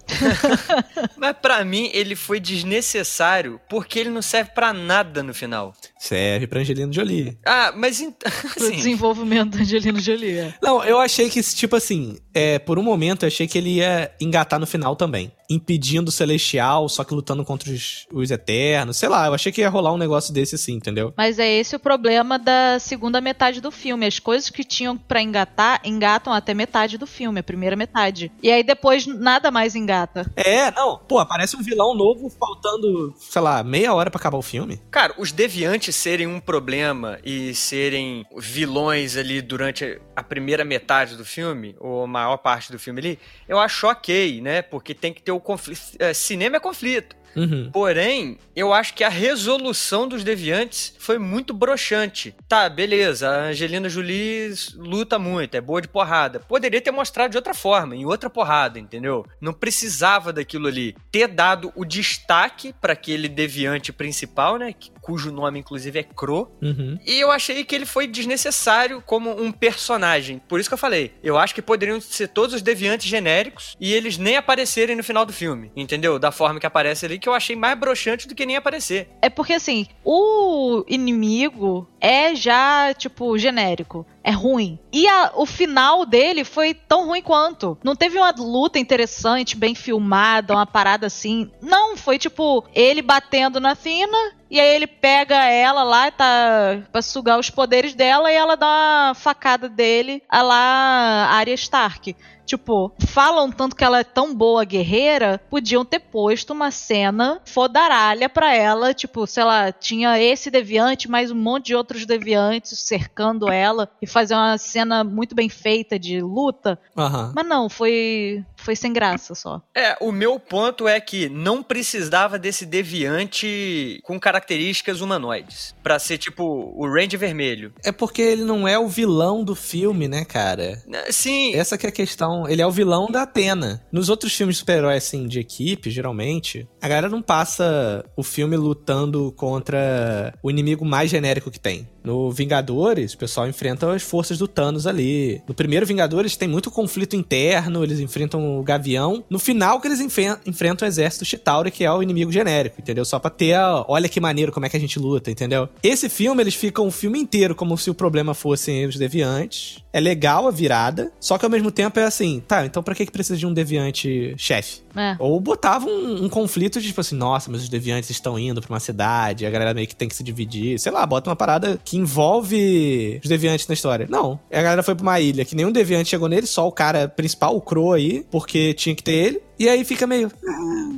[1.16, 5.74] Mas pra mim ele foi desnecessário porque ele não serve pra nada no final.
[5.98, 7.38] Serve pra Angelina Jolie.
[7.46, 8.30] Ah, mas então.
[8.54, 10.38] Pro Assim, desenvolvimento da Angelina Jolie.
[10.40, 10.54] é.
[10.62, 14.12] Não, eu achei que, tipo assim, é, por um momento eu achei que ele ia
[14.20, 15.32] engatar no final também.
[15.50, 18.98] Impedindo o Celestial, só que lutando contra os, os Eternos.
[18.98, 21.14] Sei lá, eu achei que ia rolar um negócio desse assim, entendeu?
[21.18, 24.06] Mas é esse o problema da segunda metade do filme.
[24.06, 28.32] As coisas que tinham pra engatar, engatam até metade do filme, a primeira metade.
[28.42, 30.32] E aí depois nada mais engata.
[30.36, 30.98] É, não.
[30.98, 34.82] Pô, aparece um vilão novo faltando, sei lá, meia hora pra acabar o filme.
[34.90, 41.26] Cara, os deviantes serem um problema e serem vilões ali durante a primeira metade do
[41.26, 44.62] filme, ou a maior parte do filme ali, eu acho ok, né?
[44.62, 45.82] Porque tem que ter o conflito.
[46.00, 47.16] é, cinema é conflito.
[47.36, 47.70] Uhum.
[47.72, 52.36] Porém, eu acho que a resolução dos deviantes foi muito broxante.
[52.48, 56.40] Tá, beleza, a Angelina Jolie luta muito, é boa de porrada.
[56.40, 59.26] Poderia ter mostrado de outra forma, em outra porrada, entendeu?
[59.40, 60.96] Não precisava daquilo ali.
[61.12, 64.74] Ter dado o destaque para aquele deviante principal, né?
[65.02, 66.52] Cujo nome, inclusive, é Cro.
[66.62, 66.98] Uhum.
[67.06, 70.42] E eu achei que ele foi desnecessário como um personagem.
[70.48, 71.14] Por isso que eu falei.
[71.22, 75.26] Eu acho que poderiam ser todos os deviantes genéricos e eles nem aparecerem no final
[75.26, 75.72] do filme.
[75.76, 76.18] Entendeu?
[76.18, 79.08] Da forma que aparece ali, que eu achei mais broxante do que nem aparecer.
[79.22, 84.06] É porque assim, o inimigo é já, tipo, genérico.
[84.22, 84.78] É ruim.
[84.92, 87.78] E a- o final dele foi tão ruim quanto.
[87.82, 91.50] Não teve uma luta interessante, bem filmada, uma parada assim.
[91.62, 94.18] Não, foi tipo ele batendo na Fina.
[94.54, 98.68] E aí ele pega ela lá, tá pra sugar os poderes dela e ela dá
[98.68, 102.16] uma facada dele, a lá Arya Stark.
[102.46, 108.30] Tipo, falam tanto que ela é tão boa guerreira, podiam ter posto uma cena fodaralha
[108.30, 113.50] pra ela, tipo, sei lá, tinha esse deviante, mais um monte de outros deviantes cercando
[113.50, 116.78] ela e fazer uma cena muito bem feita de luta.
[116.98, 117.32] Aham.
[117.34, 119.62] Mas não, foi foi sem graça só.
[119.76, 125.76] É, o meu ponto é que não precisava desse deviante com características humanoides.
[125.84, 126.44] Pra ser tipo
[126.76, 127.74] o Range Vermelho.
[127.84, 130.82] É porque ele não é o vilão do filme, né, cara?
[130.88, 132.48] Né, Sim, Essa que é a questão.
[132.48, 133.86] Ele é o vilão da Atena.
[133.92, 138.56] Nos outros filmes de super-herói, assim, de equipe, geralmente, a galera não passa o filme
[138.56, 141.88] lutando contra o inimigo mais genérico que tem.
[142.04, 145.42] No Vingadores, o pessoal enfrenta as forças do Thanos ali.
[145.48, 149.24] No primeiro Vingadores tem muito conflito interno, eles enfrentam o Gavião.
[149.30, 153.06] No final que eles enfrentam o exército Chitauri, que é o inimigo genérico, entendeu?
[153.06, 153.86] Só pra ter a...
[153.88, 155.70] Olha que maneiro como é que a gente luta, entendeu?
[155.82, 159.84] Esse filme, eles ficam o filme inteiro como se o problema fossem os deviantes.
[159.92, 163.06] É legal a virada, só que ao mesmo tempo é assim, tá, então pra que
[163.06, 164.83] que precisa de um deviante chefe?
[164.96, 165.16] É.
[165.20, 168.74] Ou botava um, um conflito de tipo assim, nossa, mas os deviantes estão indo pra
[168.74, 170.80] uma cidade, a galera meio que tem que se dividir.
[170.80, 174.08] Sei lá, bota uma parada que envolve os deviantes na história.
[174.10, 174.40] Não.
[174.52, 177.56] A galera foi pra uma ilha que nenhum deviante chegou nele, só o cara principal,
[177.56, 179.42] o Crow aí, porque tinha que ter ele.
[179.60, 180.32] E aí fica meio.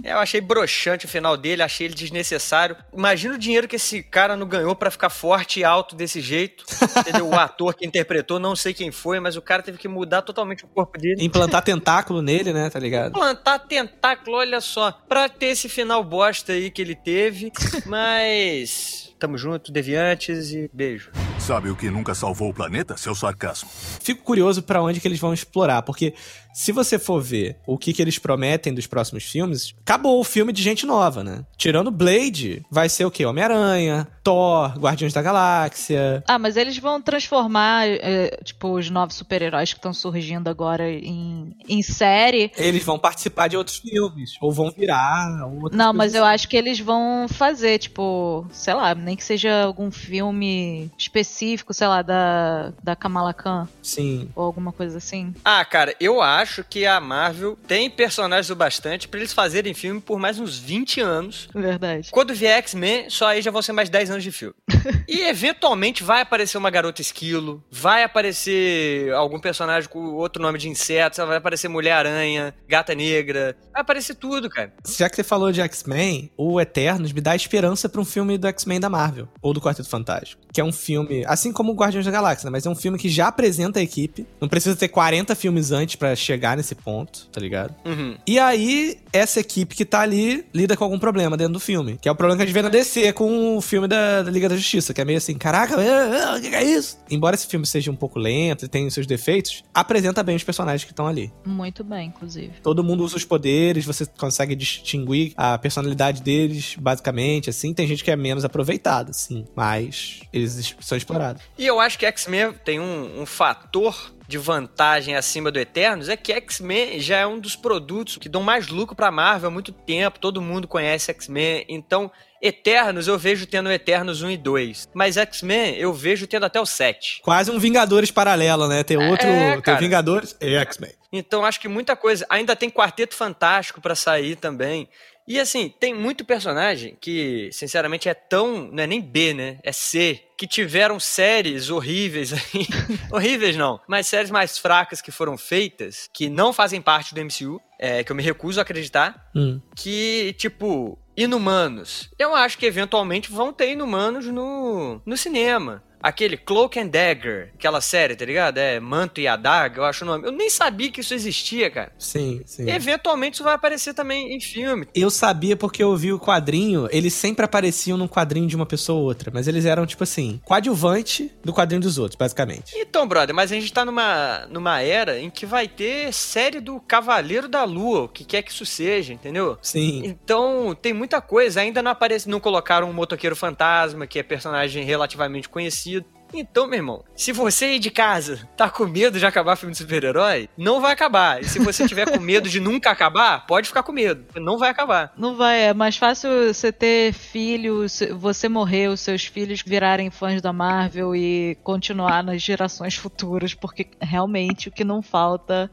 [0.04, 2.78] Eu achei broxante o final dele, achei ele desnecessário.
[2.94, 6.64] Imagina o dinheiro que esse cara não ganhou pra ficar forte e alto desse jeito.
[7.00, 7.28] Entendeu?
[7.28, 10.64] O ator que interpretou, não sei quem foi, mas o cara teve que mudar totalmente
[10.64, 11.24] o corpo dele.
[11.24, 12.70] Implantar tentáculo nele, né?
[12.70, 13.14] Tá ligado?
[13.14, 14.92] Plantar tentáculo, olha só.
[14.92, 17.52] Pra ter esse final bosta aí que ele teve.
[17.86, 19.14] Mas.
[19.20, 21.12] Tamo junto, deviantes e beijo.
[21.40, 22.98] Sabe o que nunca salvou o planeta?
[22.98, 23.70] Seu sarcasmo.
[24.02, 26.14] Fico curioso pra onde que eles vão explorar, porque
[26.56, 30.52] se você for ver o que, que eles prometem dos próximos filmes, acabou o filme
[30.54, 31.46] de gente nova, né?
[31.58, 33.26] Tirando Blade, vai ser o quê?
[33.26, 36.24] Homem-Aranha, Thor, Guardiões da Galáxia.
[36.28, 41.56] Ah, mas eles vão transformar, é, tipo, os novos super-heróis que estão surgindo agora em,
[41.68, 42.50] em série.
[42.58, 45.46] Eles vão participar de outros filmes, ou vão virar.
[45.46, 46.34] ou Não, mas eu assim.
[46.34, 51.35] acho que eles vão fazer, tipo, sei lá, nem que seja algum filme específico,
[51.74, 54.30] sei lá, da, da Kamala Khan, Sim.
[54.36, 55.34] ou alguma coisa assim.
[55.44, 60.00] Ah, cara, eu acho que a Marvel tem personagens o bastante pra eles fazerem filme
[60.00, 61.50] por mais uns 20 anos.
[61.54, 62.10] Verdade.
[62.12, 64.56] Quando vier X-Men, só aí já vão ser mais 10 anos de filme.
[65.08, 70.70] e eventualmente vai aparecer uma garota esquilo, vai aparecer algum personagem com outro nome de
[70.70, 74.74] inseto, vai aparecer Mulher-Aranha, Gata Negra, vai aparecer tudo, cara.
[74.88, 78.48] Já que você falou de X-Men, o Eternos me dá esperança pra um filme do
[78.48, 80.45] X-Men da Marvel, ou do Quarteto Fantástico.
[80.56, 82.52] Que é um filme, assim como o Guardiões da Galáxia, né?
[82.52, 84.26] mas é um filme que já apresenta a equipe.
[84.40, 87.76] Não precisa ter 40 filmes antes pra chegar nesse ponto, tá ligado?
[87.84, 88.16] Uhum.
[88.26, 91.98] E aí, essa equipe que tá ali lida com algum problema dentro do filme.
[92.02, 94.32] Que é o problema que a gente vê na DC com o filme da, da
[94.32, 96.98] Liga da Justiça, que é meio assim, caraca, ah, ah, o que que é isso?
[97.12, 100.44] Embora esse filme seja um pouco lento e tenha os seus defeitos, apresenta bem os
[100.44, 101.34] personagens que estão ali.
[101.46, 102.54] Muito bem, inclusive.
[102.64, 107.74] Todo mundo usa os poderes, você consegue distinguir a personalidade deles, basicamente, assim.
[107.74, 111.42] Tem gente que é menos aproveitada, sim, mas eles es- são explorados.
[111.58, 116.18] E eu acho que X-Men tem um, um fator de vantagem acima do Eternos, é
[116.18, 119.72] que X-Men já é um dos produtos que dão mais lucro pra Marvel há muito
[119.72, 125.18] tempo, todo mundo conhece X-Men, então Eternos eu vejo tendo Eternos 1 e 2, mas
[125.18, 127.22] X-Men eu vejo tendo até o 7.
[127.24, 128.84] Quase um Vingadores paralelo, né?
[128.84, 129.28] Ter outro.
[129.28, 129.80] É, cara.
[129.80, 130.92] Vingadores e X-Men.
[131.12, 132.26] Então acho que muita coisa.
[132.30, 134.88] Ainda tem Quarteto Fantástico pra sair também.
[135.28, 138.70] E assim, tem muito personagem que, sinceramente, é tão.
[138.72, 139.60] Não é nem B, né?
[139.64, 140.22] É C.
[140.38, 142.68] Que tiveram séries horríveis aí.
[143.12, 143.80] horríveis não.
[143.88, 148.12] Mas séries mais fracas que foram feitas, que não fazem parte do MCU, é, que
[148.12, 149.32] eu me recuso a acreditar.
[149.36, 149.60] Hum.
[149.76, 152.10] Que, tipo, Inumanos.
[152.20, 155.82] Eu acho que eventualmente vão ter Inumanos no, no cinema.
[156.06, 158.60] Aquele Cloak and Dagger, aquela série, tá ligado?
[158.60, 160.28] É Manto e Adaga, eu acho o nome.
[160.28, 161.92] Eu nem sabia que isso existia, cara.
[161.98, 162.70] Sim, sim.
[162.70, 164.88] Eventualmente isso vai aparecer também em filme.
[164.94, 169.00] Eu sabia porque eu vi o quadrinho, eles sempre apareciam num quadrinho de uma pessoa
[169.00, 172.74] ou outra, mas eles eram, tipo assim, coadjuvante do quadrinho dos outros, basicamente.
[172.76, 176.80] Então, brother, mas a gente tá numa, numa era em que vai ter série do
[176.80, 179.58] Cavaleiro da Lua, o que quer que isso seja, entendeu?
[179.60, 180.04] Sim.
[180.06, 181.62] Então, tem muita coisa.
[181.62, 185.95] Ainda não aparece, não colocaram um motoqueiro fantasma, que é personagem relativamente conhecido.
[186.34, 189.78] Então, meu irmão, se você aí de casa tá com medo de acabar filme de
[189.78, 191.42] super-herói, não vai acabar.
[191.42, 194.26] E se você tiver com medo de nunca acabar, pode ficar com medo.
[194.36, 195.14] Não vai acabar.
[195.18, 200.42] Não vai, é mais fácil você ter filhos, você morrer, os seus filhos virarem fãs
[200.42, 205.70] da Marvel e continuar nas gerações futuras, porque realmente o que não falta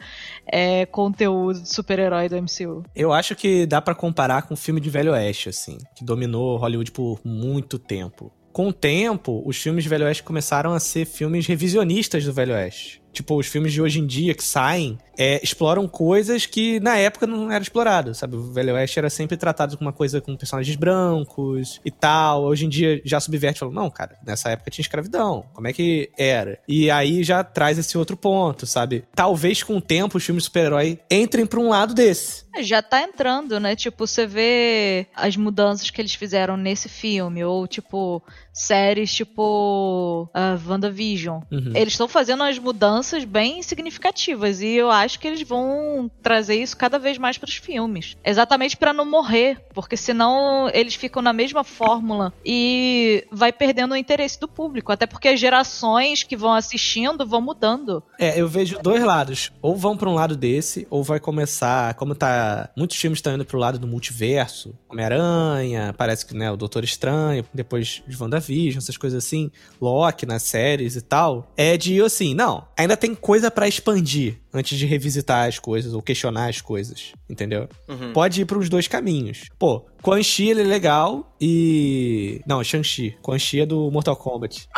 [0.46, 2.84] é conteúdo de super-herói do MCU.
[2.94, 6.56] Eu acho que dá pra comparar com o filme de Velho Oeste, assim, que dominou
[6.56, 8.32] Hollywood por muito tempo.
[8.52, 12.52] Com o tempo, os filmes de Velho Oeste começaram a ser filmes revisionistas do Velho
[12.52, 13.00] Oeste.
[13.12, 17.26] Tipo, os filmes de hoje em dia que saem é, exploram coisas que na época
[17.26, 18.36] não era explorado, sabe?
[18.36, 22.44] O Velho Oeste era sempre tratado como uma coisa com personagens brancos e tal.
[22.44, 25.44] Hoje em dia já subverte não, cara, nessa época tinha escravidão.
[25.52, 26.58] Como é que era?
[26.66, 29.04] E aí já traz esse outro ponto, sabe?
[29.14, 32.41] Talvez com o tempo os filmes de super-herói entrem pra um lado desse.
[32.54, 33.74] É, Já tá entrando, né?
[33.74, 40.58] Tipo, você vê as mudanças que eles fizeram nesse filme, ou tipo, séries tipo a
[40.66, 41.40] WandaVision.
[41.50, 41.72] Uhum.
[41.74, 46.76] Eles estão fazendo umas mudanças bem significativas e eu acho que eles vão trazer isso
[46.76, 48.16] cada vez mais para os filmes.
[48.24, 53.96] Exatamente para não morrer, porque senão eles ficam na mesma fórmula e vai perdendo o
[53.96, 58.02] interesse do público, até porque as gerações que vão assistindo vão mudando.
[58.18, 59.50] É, eu vejo dois lados.
[59.62, 62.41] Ou vão pra um lado desse, ou vai começar, como tá,
[62.76, 67.44] muitos filmes estão indo pro lado do multiverso, Homem-Aranha, parece que, né, o Doutor Estranho,
[67.52, 69.50] depois de WandaVision, essas coisas assim,
[69.80, 71.52] Loki nas séries e tal.
[71.56, 76.02] É de, assim, não, ainda tem coisa pra expandir antes de revisitar as coisas ou
[76.02, 77.68] questionar as coisas, entendeu?
[77.88, 78.12] Uhum.
[78.12, 79.44] Pode ir pros dois caminhos.
[79.58, 82.40] Pô, Quan Chi ele é legal e.
[82.44, 83.16] Não, Shang-Chi.
[83.22, 84.68] Quan Chi é do Mortal Kombat.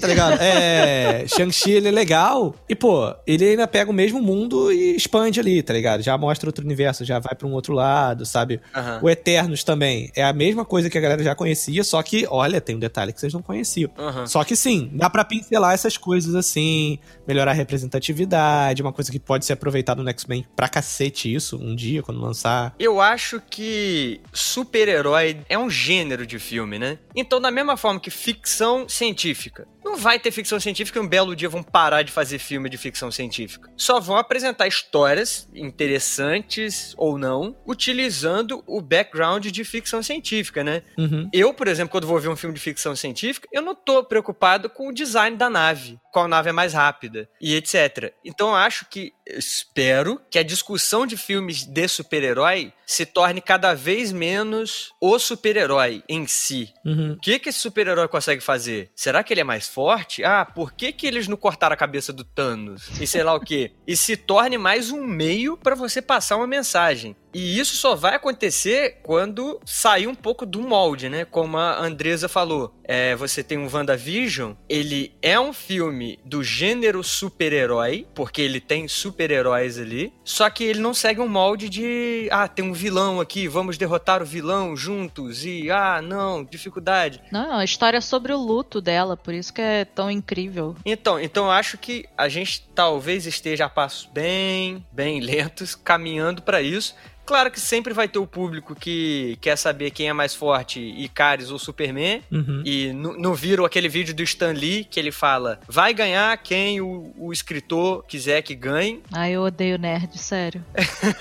[0.00, 0.40] Tá ligado?
[0.40, 1.24] É.
[1.28, 5.62] Shang-Chi ele é legal e, pô, ele ainda pega o mesmo mundo e expande ali,
[5.62, 6.02] tá ligado?
[6.02, 8.60] Já mostra outro universo, já vai pra um outro lado, sabe?
[8.74, 9.00] Aham.
[9.02, 12.60] O Eternos também é a mesma coisa que a galera já conhecia, só que, olha,
[12.60, 13.90] tem um detalhe que vocês não conheciam.
[13.98, 14.26] Aham.
[14.26, 19.20] Só que sim, dá pra pincelar essas coisas assim, melhorar a representatividade, uma coisa que
[19.20, 22.74] pode ser aproveitada no X-Men pra cacete isso, um dia, quando lançar.
[22.78, 26.98] Eu acho que super-herói é um gênero de filme, né?
[27.14, 31.36] Então, da mesma forma que ficção científica, não vai ter ficção científica e um belo
[31.36, 33.70] dia vão parar de fazer filme de ficção científica.
[33.76, 40.82] Só vão apresentar histórias interessantes ou não, utilizando o background de ficção científica, né?
[40.98, 41.30] Uhum.
[41.32, 44.68] Eu, por exemplo, quando vou ver um filme de ficção científica, eu não tô preocupado
[44.68, 48.12] com o design da nave, qual nave é mais rápida e etc.
[48.24, 53.40] Então eu acho que, eu espero que a discussão de filmes de super-herói se torne
[53.40, 56.72] cada vez menos o super-herói em si.
[56.84, 57.12] Uhum.
[57.12, 58.90] O que, que esse super-herói consegue fazer?
[58.94, 60.24] Será que ele é mais forte?
[60.24, 62.98] Ah, por que, que eles não cortaram a cabeça do Thanos?
[62.98, 63.72] E sei lá o quê.
[63.86, 67.14] E se torne mais um meio pra você passar uma mensagem.
[67.36, 71.26] E isso só vai acontecer quando sair um pouco do molde, né?
[71.26, 72.74] Como a Andresa falou.
[72.82, 78.88] É, você tem um WandaVision, ele é um filme do gênero super-herói, porque ele tem
[78.88, 83.48] super-heróis ali, só que ele não segue um molde de, ah, tem um vilão aqui,
[83.48, 87.20] vamos derrotar o vilão juntos, e, ah, não, dificuldade.
[87.30, 90.74] Não, a história é sobre o luto dela, por isso que é tão incrível.
[90.86, 96.40] Então, então eu acho que a gente talvez esteja a passos bem, bem lentos, caminhando
[96.40, 96.94] para isso.
[97.26, 101.50] Claro que sempre vai ter o público que quer saber quem é mais forte, Icaris
[101.50, 102.22] ou Superman.
[102.30, 102.62] Uhum.
[102.64, 107.12] E não viram aquele vídeo do Stan Lee que ele fala: vai ganhar quem o,
[107.18, 109.02] o escritor quiser que ganhe.
[109.12, 110.64] Ai, eu odeio nerd, sério.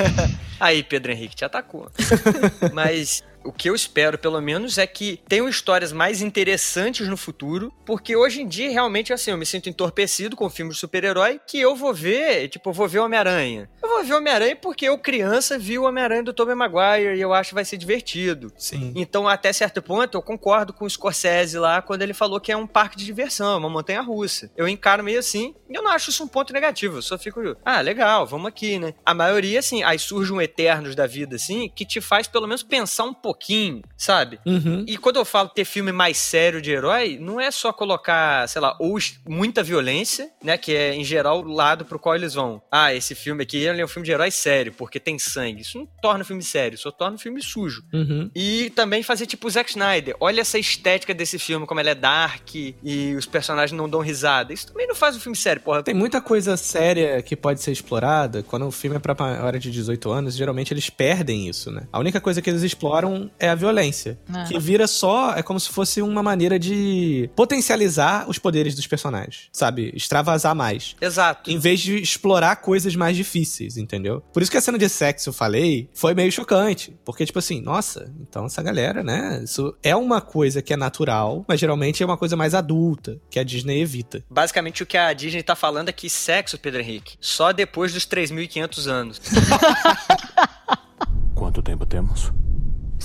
[0.60, 1.92] Aí, Pedro Henrique te atacou.
[2.72, 7.72] Mas o que eu espero, pelo menos, é que tenham histórias mais interessantes no futuro,
[7.86, 11.60] porque hoje em dia, realmente, assim, eu me sinto entorpecido com filmes de super-herói que
[11.60, 13.70] eu vou ver, tipo, eu vou ver Homem-Aranha.
[13.82, 17.34] Eu vou ver Homem-Aranha porque eu, criança, vi o Homem-Aranha do Tobey Maguire e eu
[17.34, 18.52] acho que vai ser divertido.
[18.58, 18.92] Sim.
[18.96, 22.58] Então, até certo ponto, eu concordo com o Scorsese lá quando ele falou que é
[22.58, 24.50] um parque de diversão, uma montanha russa.
[24.58, 26.98] Eu encaro meio assim, e eu não acho isso um ponto negativo.
[26.98, 28.94] Eu só fico, ah, legal, vamos aqui, né?
[29.06, 32.64] A maioria, assim, aí surge um Eternos da vida, assim, que te faz pelo menos
[32.64, 34.40] pensar um pouquinho, sabe?
[34.46, 34.86] Uhum.
[34.88, 38.62] E quando eu falo ter filme mais sério de herói, não é só colocar, sei
[38.62, 38.96] lá, ou
[39.28, 40.58] muita violência, né?
[40.58, 42.62] Que é, em geral, o lado pro qual eles vão.
[42.72, 45.62] Ah, esse filme aqui é um filme de herói sério, porque tem sangue.
[45.62, 47.84] Isso não torna o filme sério, só torna o filme sujo.
[47.94, 48.32] Uhum.
[48.34, 50.16] E também fazer tipo o Zack Snyder.
[50.20, 54.54] Olha essa estética desse filme, como ela é dark e os personagens não dão risada.
[54.54, 55.84] Isso também não faz um filme sério, porra.
[55.84, 59.70] Tem muita coisa séria que pode ser explorada quando o filme é pra maior de
[59.70, 61.88] 18 anos, geralmente eles perdem isso, né?
[61.92, 64.18] A única coisa que eles exploram é a violência.
[64.34, 64.44] É.
[64.46, 69.50] Que vira só, é como se fosse uma maneira de potencializar os poderes dos personagens,
[69.52, 69.92] sabe?
[69.96, 70.96] Extravasar mais.
[71.00, 71.50] Exato.
[71.50, 74.22] Em vez de explorar coisas mais difíceis, entendeu?
[74.34, 76.96] Por isso que a cena de sexo, eu falei, foi meio chocante.
[77.04, 79.42] Porque, tipo assim, nossa, então essa galera, né?
[79.44, 83.40] Isso é uma coisa que é natural, mas geralmente é uma coisa mais adulta, que
[83.40, 84.24] a Disney evita.
[84.30, 88.06] Basicamente o que a Disney tá falando é que sexo, Pedro Henrique, só depois dos
[88.06, 89.22] 3.500 anos.
[91.36, 92.32] Quanto tempo temos?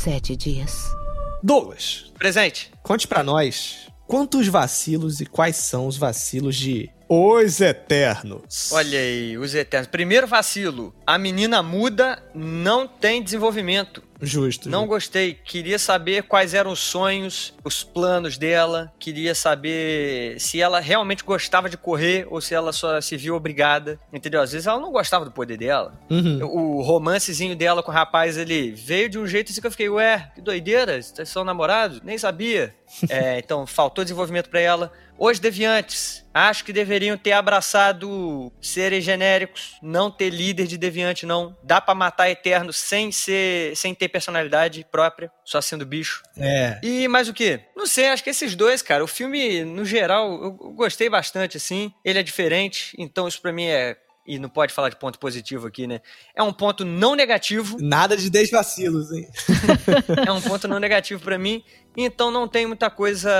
[0.02, 0.94] Sete dias.
[1.42, 2.72] Douglas, Presente.
[2.82, 8.72] conte pra nós quantos vacilos e quais são os vacilos de Os Eternos.
[8.72, 9.88] Olha aí, os Eternos.
[9.88, 10.94] Primeiro vacilo.
[11.06, 14.02] A menina muda não tem desenvolvimento.
[14.20, 14.68] Justo.
[14.68, 14.88] Não justo.
[14.88, 15.34] gostei.
[15.34, 18.92] Queria saber quais eram os sonhos, os planos dela.
[18.98, 23.98] Queria saber se ela realmente gostava de correr ou se ela só se viu obrigada.
[24.12, 24.40] Entendeu?
[24.40, 25.98] Às vezes ela não gostava do poder dela.
[26.08, 26.44] Uhum.
[26.44, 29.88] O romancezinho dela com o rapaz ali veio de um jeito assim que eu fiquei,
[29.88, 32.00] ué, que doideira, vocês são namorados?
[32.02, 32.74] Nem sabia.
[33.08, 34.92] É, então, faltou desenvolvimento pra ela.
[35.22, 41.54] Os deviantes, acho que deveriam ter abraçado seres genéricos, não ter líder de deviante, não.
[41.62, 46.22] Dá pra matar Eterno sem ser, sem ter personalidade própria, só sendo bicho.
[46.38, 46.80] É.
[46.82, 47.60] E mais o que?
[47.76, 49.04] Não sei, acho que esses dois, cara.
[49.04, 51.92] O filme, no geral, eu gostei bastante, assim.
[52.02, 53.98] Ele é diferente, então isso pra mim é.
[54.26, 56.00] E não pode falar de ponto positivo aqui, né?
[56.34, 57.78] É um ponto não negativo.
[57.80, 59.28] Nada de 10 vacilos, hein?
[60.26, 61.64] é um ponto não negativo pra mim.
[61.96, 63.30] Então não tem muita coisa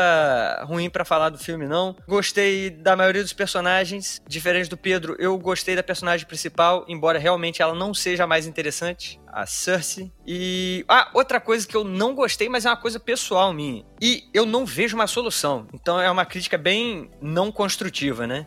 [0.67, 1.95] ruim pra falar do filme, não.
[2.07, 4.21] Gostei da maioria dos personagens.
[4.27, 9.21] Diferente do Pedro, eu gostei da personagem principal, embora realmente ela não seja mais interessante.
[9.33, 10.13] A Cersei.
[10.27, 10.85] E.
[10.89, 13.85] Ah, outra coisa que eu não gostei, mas é uma coisa pessoal minha.
[14.01, 15.67] E eu não vejo uma solução.
[15.75, 18.47] Então é uma crítica bem não construtiva, né?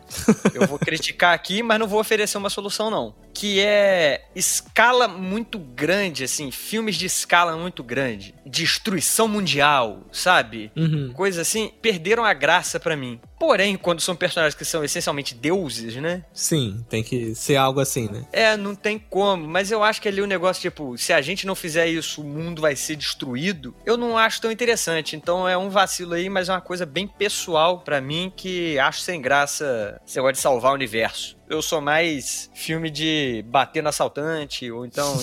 [0.52, 3.14] Eu vou criticar aqui, mas não vou oferecer uma solução, não.
[3.32, 8.34] Que é escala muito grande, assim, filmes de escala muito grande.
[8.46, 10.70] Destruição mundial, sabe?
[10.76, 11.12] Uhum.
[11.12, 13.20] Coisa assim, perderam a graça pra mim.
[13.44, 16.24] Porém, quando são personagens que são essencialmente deuses, né?
[16.32, 18.24] Sim, tem que ser algo assim, né?
[18.32, 19.46] É, não tem como.
[19.46, 22.24] Mas eu acho que ali o negócio, tipo, se a gente não fizer isso, o
[22.24, 23.76] mundo vai ser destruído.
[23.84, 25.14] Eu não acho tão interessante.
[25.14, 29.00] Então é um vacilo aí, mas é uma coisa bem pessoal pra mim que acho
[29.00, 31.36] sem graça esse negócio de salvar o universo.
[31.46, 35.14] Eu sou mais filme de bater no assaltante, ou então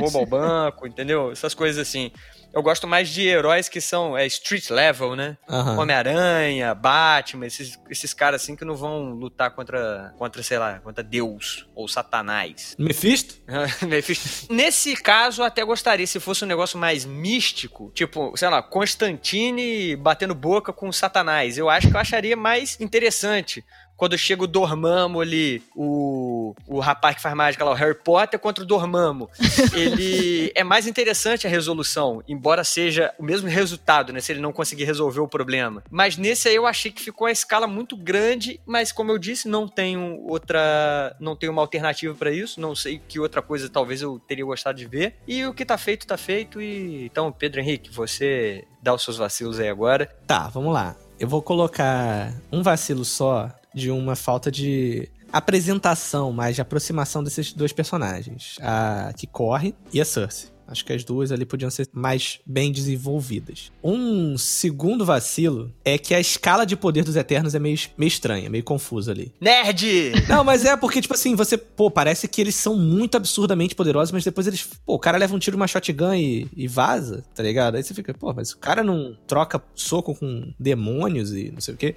[0.00, 1.30] roubo ao banco, entendeu?
[1.30, 2.10] Essas coisas assim.
[2.52, 5.36] Eu gosto mais de heróis que são é, street level, né?
[5.48, 5.78] Aham.
[5.78, 11.04] Homem-Aranha, Batman, esses, esses caras assim que não vão lutar contra, contra, sei lá, contra
[11.04, 12.74] Deus ou Satanás.
[12.78, 13.36] Mephisto?
[13.86, 14.52] Mephisto.
[14.52, 19.94] Nesse caso, eu até gostaria, se fosse um negócio mais místico, tipo, sei lá, Constantine
[19.96, 21.58] batendo boca com Satanás.
[21.58, 23.64] Eu acho que eu acharia mais interessante.
[23.98, 28.38] Quando chega o Dormammu ali, o, o rapaz que faz mágica lá, o Harry Potter
[28.38, 29.28] contra o Dormammu,
[29.74, 34.52] ele é mais interessante a resolução, embora seja o mesmo resultado, né, se ele não
[34.52, 35.82] conseguir resolver o problema.
[35.90, 39.48] Mas nesse aí eu achei que ficou a escala muito grande, mas como eu disse,
[39.48, 44.00] não tenho outra, não tenho uma alternativa pra isso, não sei que outra coisa talvez
[44.00, 45.16] eu teria gostado de ver.
[45.26, 49.16] E o que tá feito tá feito e então, Pedro Henrique, você dá os seus
[49.16, 50.06] vacilos aí agora.
[50.24, 50.96] Tá, vamos lá.
[51.18, 57.52] Eu vou colocar um vacilo só de uma falta de apresentação, mais de aproximação desses
[57.52, 58.56] dois personagens.
[58.60, 60.57] A que corre e a Cersei.
[60.68, 63.72] Acho que as duas ali podiam ser mais bem desenvolvidas.
[63.82, 68.50] Um segundo vacilo é que a escala de poder dos Eternos é meio, meio estranha,
[68.50, 69.32] meio confusa ali.
[69.40, 70.12] Nerd!
[70.28, 74.12] Não, mas é porque, tipo assim, você, pô, parece que eles são muito absurdamente poderosos,
[74.12, 77.42] mas depois eles, pô, o cara leva um tiro uma shotgun e, e vaza, tá
[77.42, 77.76] ligado?
[77.76, 81.74] Aí você fica, pô, mas o cara não troca soco com demônios e não sei
[81.74, 81.94] o quê,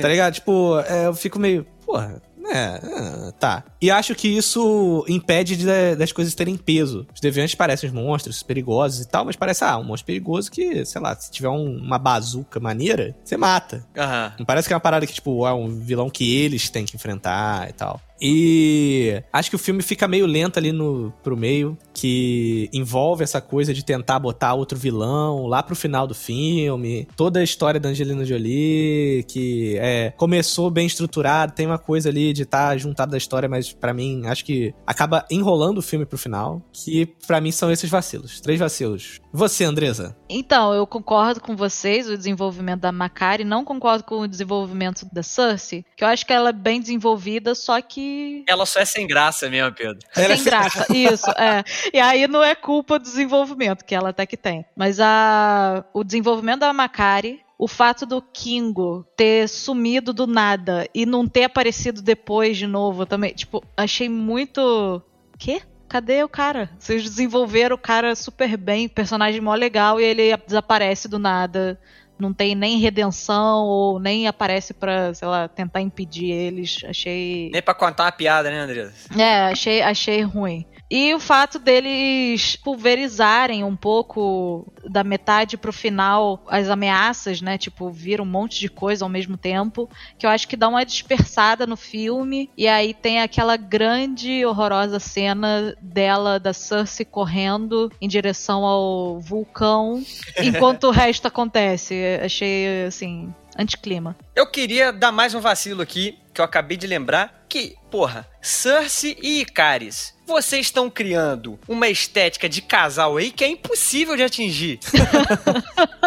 [0.00, 0.34] tá ligado?
[0.40, 2.20] tipo, é, eu fico meio, porra,
[2.52, 3.64] é, ah, tá.
[3.80, 7.06] E acho que isso impede de- das coisas terem peso.
[7.14, 8.09] Os deviantes parecem os monstros
[8.46, 11.76] perigosos e tal, mas parece, ah, um monstro perigoso que, sei lá, se tiver um-
[11.78, 13.84] uma bazuca maneira, você mata.
[13.96, 14.32] Aham.
[14.38, 16.96] Não parece que é uma parada que, tipo, é um vilão que eles têm que
[16.96, 18.00] enfrentar e tal.
[18.20, 23.40] E acho que o filme fica meio lento ali no, pro meio, que envolve essa
[23.40, 27.08] coisa de tentar botar outro vilão lá pro final do filme.
[27.16, 32.32] Toda a história da Angelina Jolie, que é, começou bem estruturado, tem uma coisa ali
[32.32, 36.18] de estar juntado da história, mas pra mim acho que acaba enrolando o filme pro
[36.18, 38.40] final, que pra mim são esses vacilos.
[38.40, 39.20] Três vacilos.
[39.32, 40.16] Você, Andresa?
[40.28, 45.22] Então, eu concordo com vocês, o desenvolvimento da Macari, não concordo com o desenvolvimento da
[45.22, 49.06] Cersei, que eu acho que ela é bem desenvolvida, só que Ela só é sem
[49.06, 49.98] graça mesmo, Pedro.
[50.16, 50.86] Ela- sem graça.
[50.92, 51.62] Isso, é.
[51.92, 54.64] E aí não é culpa do desenvolvimento, que ela até que tem.
[54.76, 61.04] Mas a, o desenvolvimento da Macari, o fato do Kingo ter sumido do nada e
[61.06, 65.02] não ter aparecido depois de novo também, tipo, achei muito.
[65.38, 65.62] Quê?
[65.90, 66.70] Cadê o cara?
[66.78, 71.76] Vocês desenvolveram o cara super bem, personagem mó legal, e ele desaparece do nada.
[72.16, 76.78] Não tem nem redenção, ou nem aparece pra, sei lá, tentar impedir eles.
[76.86, 77.50] Achei.
[77.52, 78.92] Nem pra contar uma piada, né, Andresa?
[79.18, 80.64] É, achei, achei ruim.
[80.90, 87.56] E o fato deles pulverizarem um pouco da metade pro final as ameaças, né?
[87.56, 89.88] Tipo, vir um monte de coisa ao mesmo tempo,
[90.18, 92.50] que eu acho que dá uma dispersada no filme.
[92.56, 100.02] E aí tem aquela grande, horrorosa cena dela, da Cersei, correndo em direção ao vulcão,
[100.42, 101.94] enquanto o resto acontece.
[102.20, 104.16] Achei, assim, anticlima.
[104.34, 109.16] Eu queria dar mais um vacilo aqui, que eu acabei de lembrar, que, porra, Cersei
[109.20, 114.78] e Icaris, vocês estão criando uma estética de casal aí que é impossível de atingir.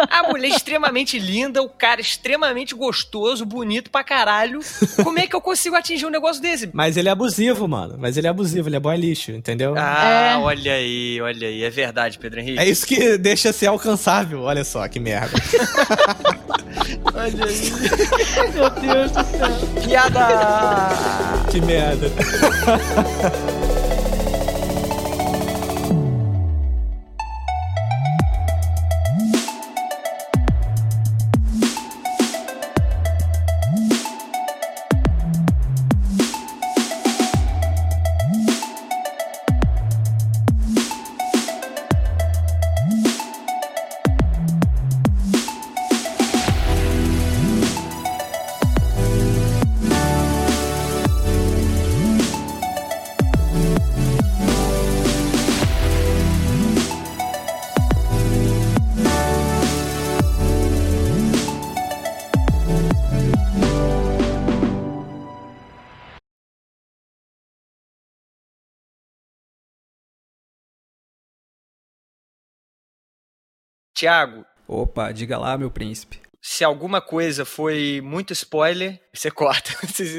[0.10, 4.60] A mulher extremamente linda, o cara extremamente gostoso, bonito pra caralho.
[5.04, 6.70] Como é que eu consigo atingir um negócio desse?
[6.74, 7.96] Mas ele é abusivo, mano.
[7.98, 9.76] Mas ele é abusivo, ele é boy lixo, entendeu?
[9.78, 10.38] Ah, É.
[10.38, 11.64] olha aí, olha aí.
[11.64, 12.60] É verdade, Pedro Henrique.
[12.60, 14.42] É isso que deixa ser alcançável.
[14.42, 15.38] Olha só, que merda.
[17.14, 17.72] Olha aí.
[18.54, 19.84] Meu Deus do céu.
[19.84, 20.28] Piada!
[21.52, 22.08] que merda.
[73.94, 76.20] Tiago, Opa, diga lá, meu príncipe.
[76.42, 79.72] se alguma coisa foi muito spoiler, você corta.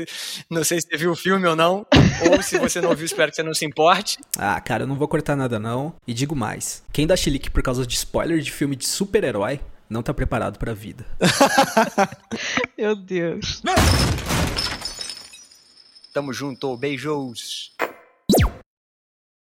[0.50, 1.86] Não sei se você viu o filme ou não,
[2.30, 4.18] ou se você não viu, espero que você não se importe.
[4.38, 5.94] Ah, cara, eu não vou cortar nada não.
[6.06, 10.02] E digo mais: quem dá chilique por causa de spoiler de filme de super-herói não
[10.02, 11.04] tá preparado pra vida.
[12.78, 13.62] Meu Deus.
[16.12, 17.72] Tamo junto, beijos.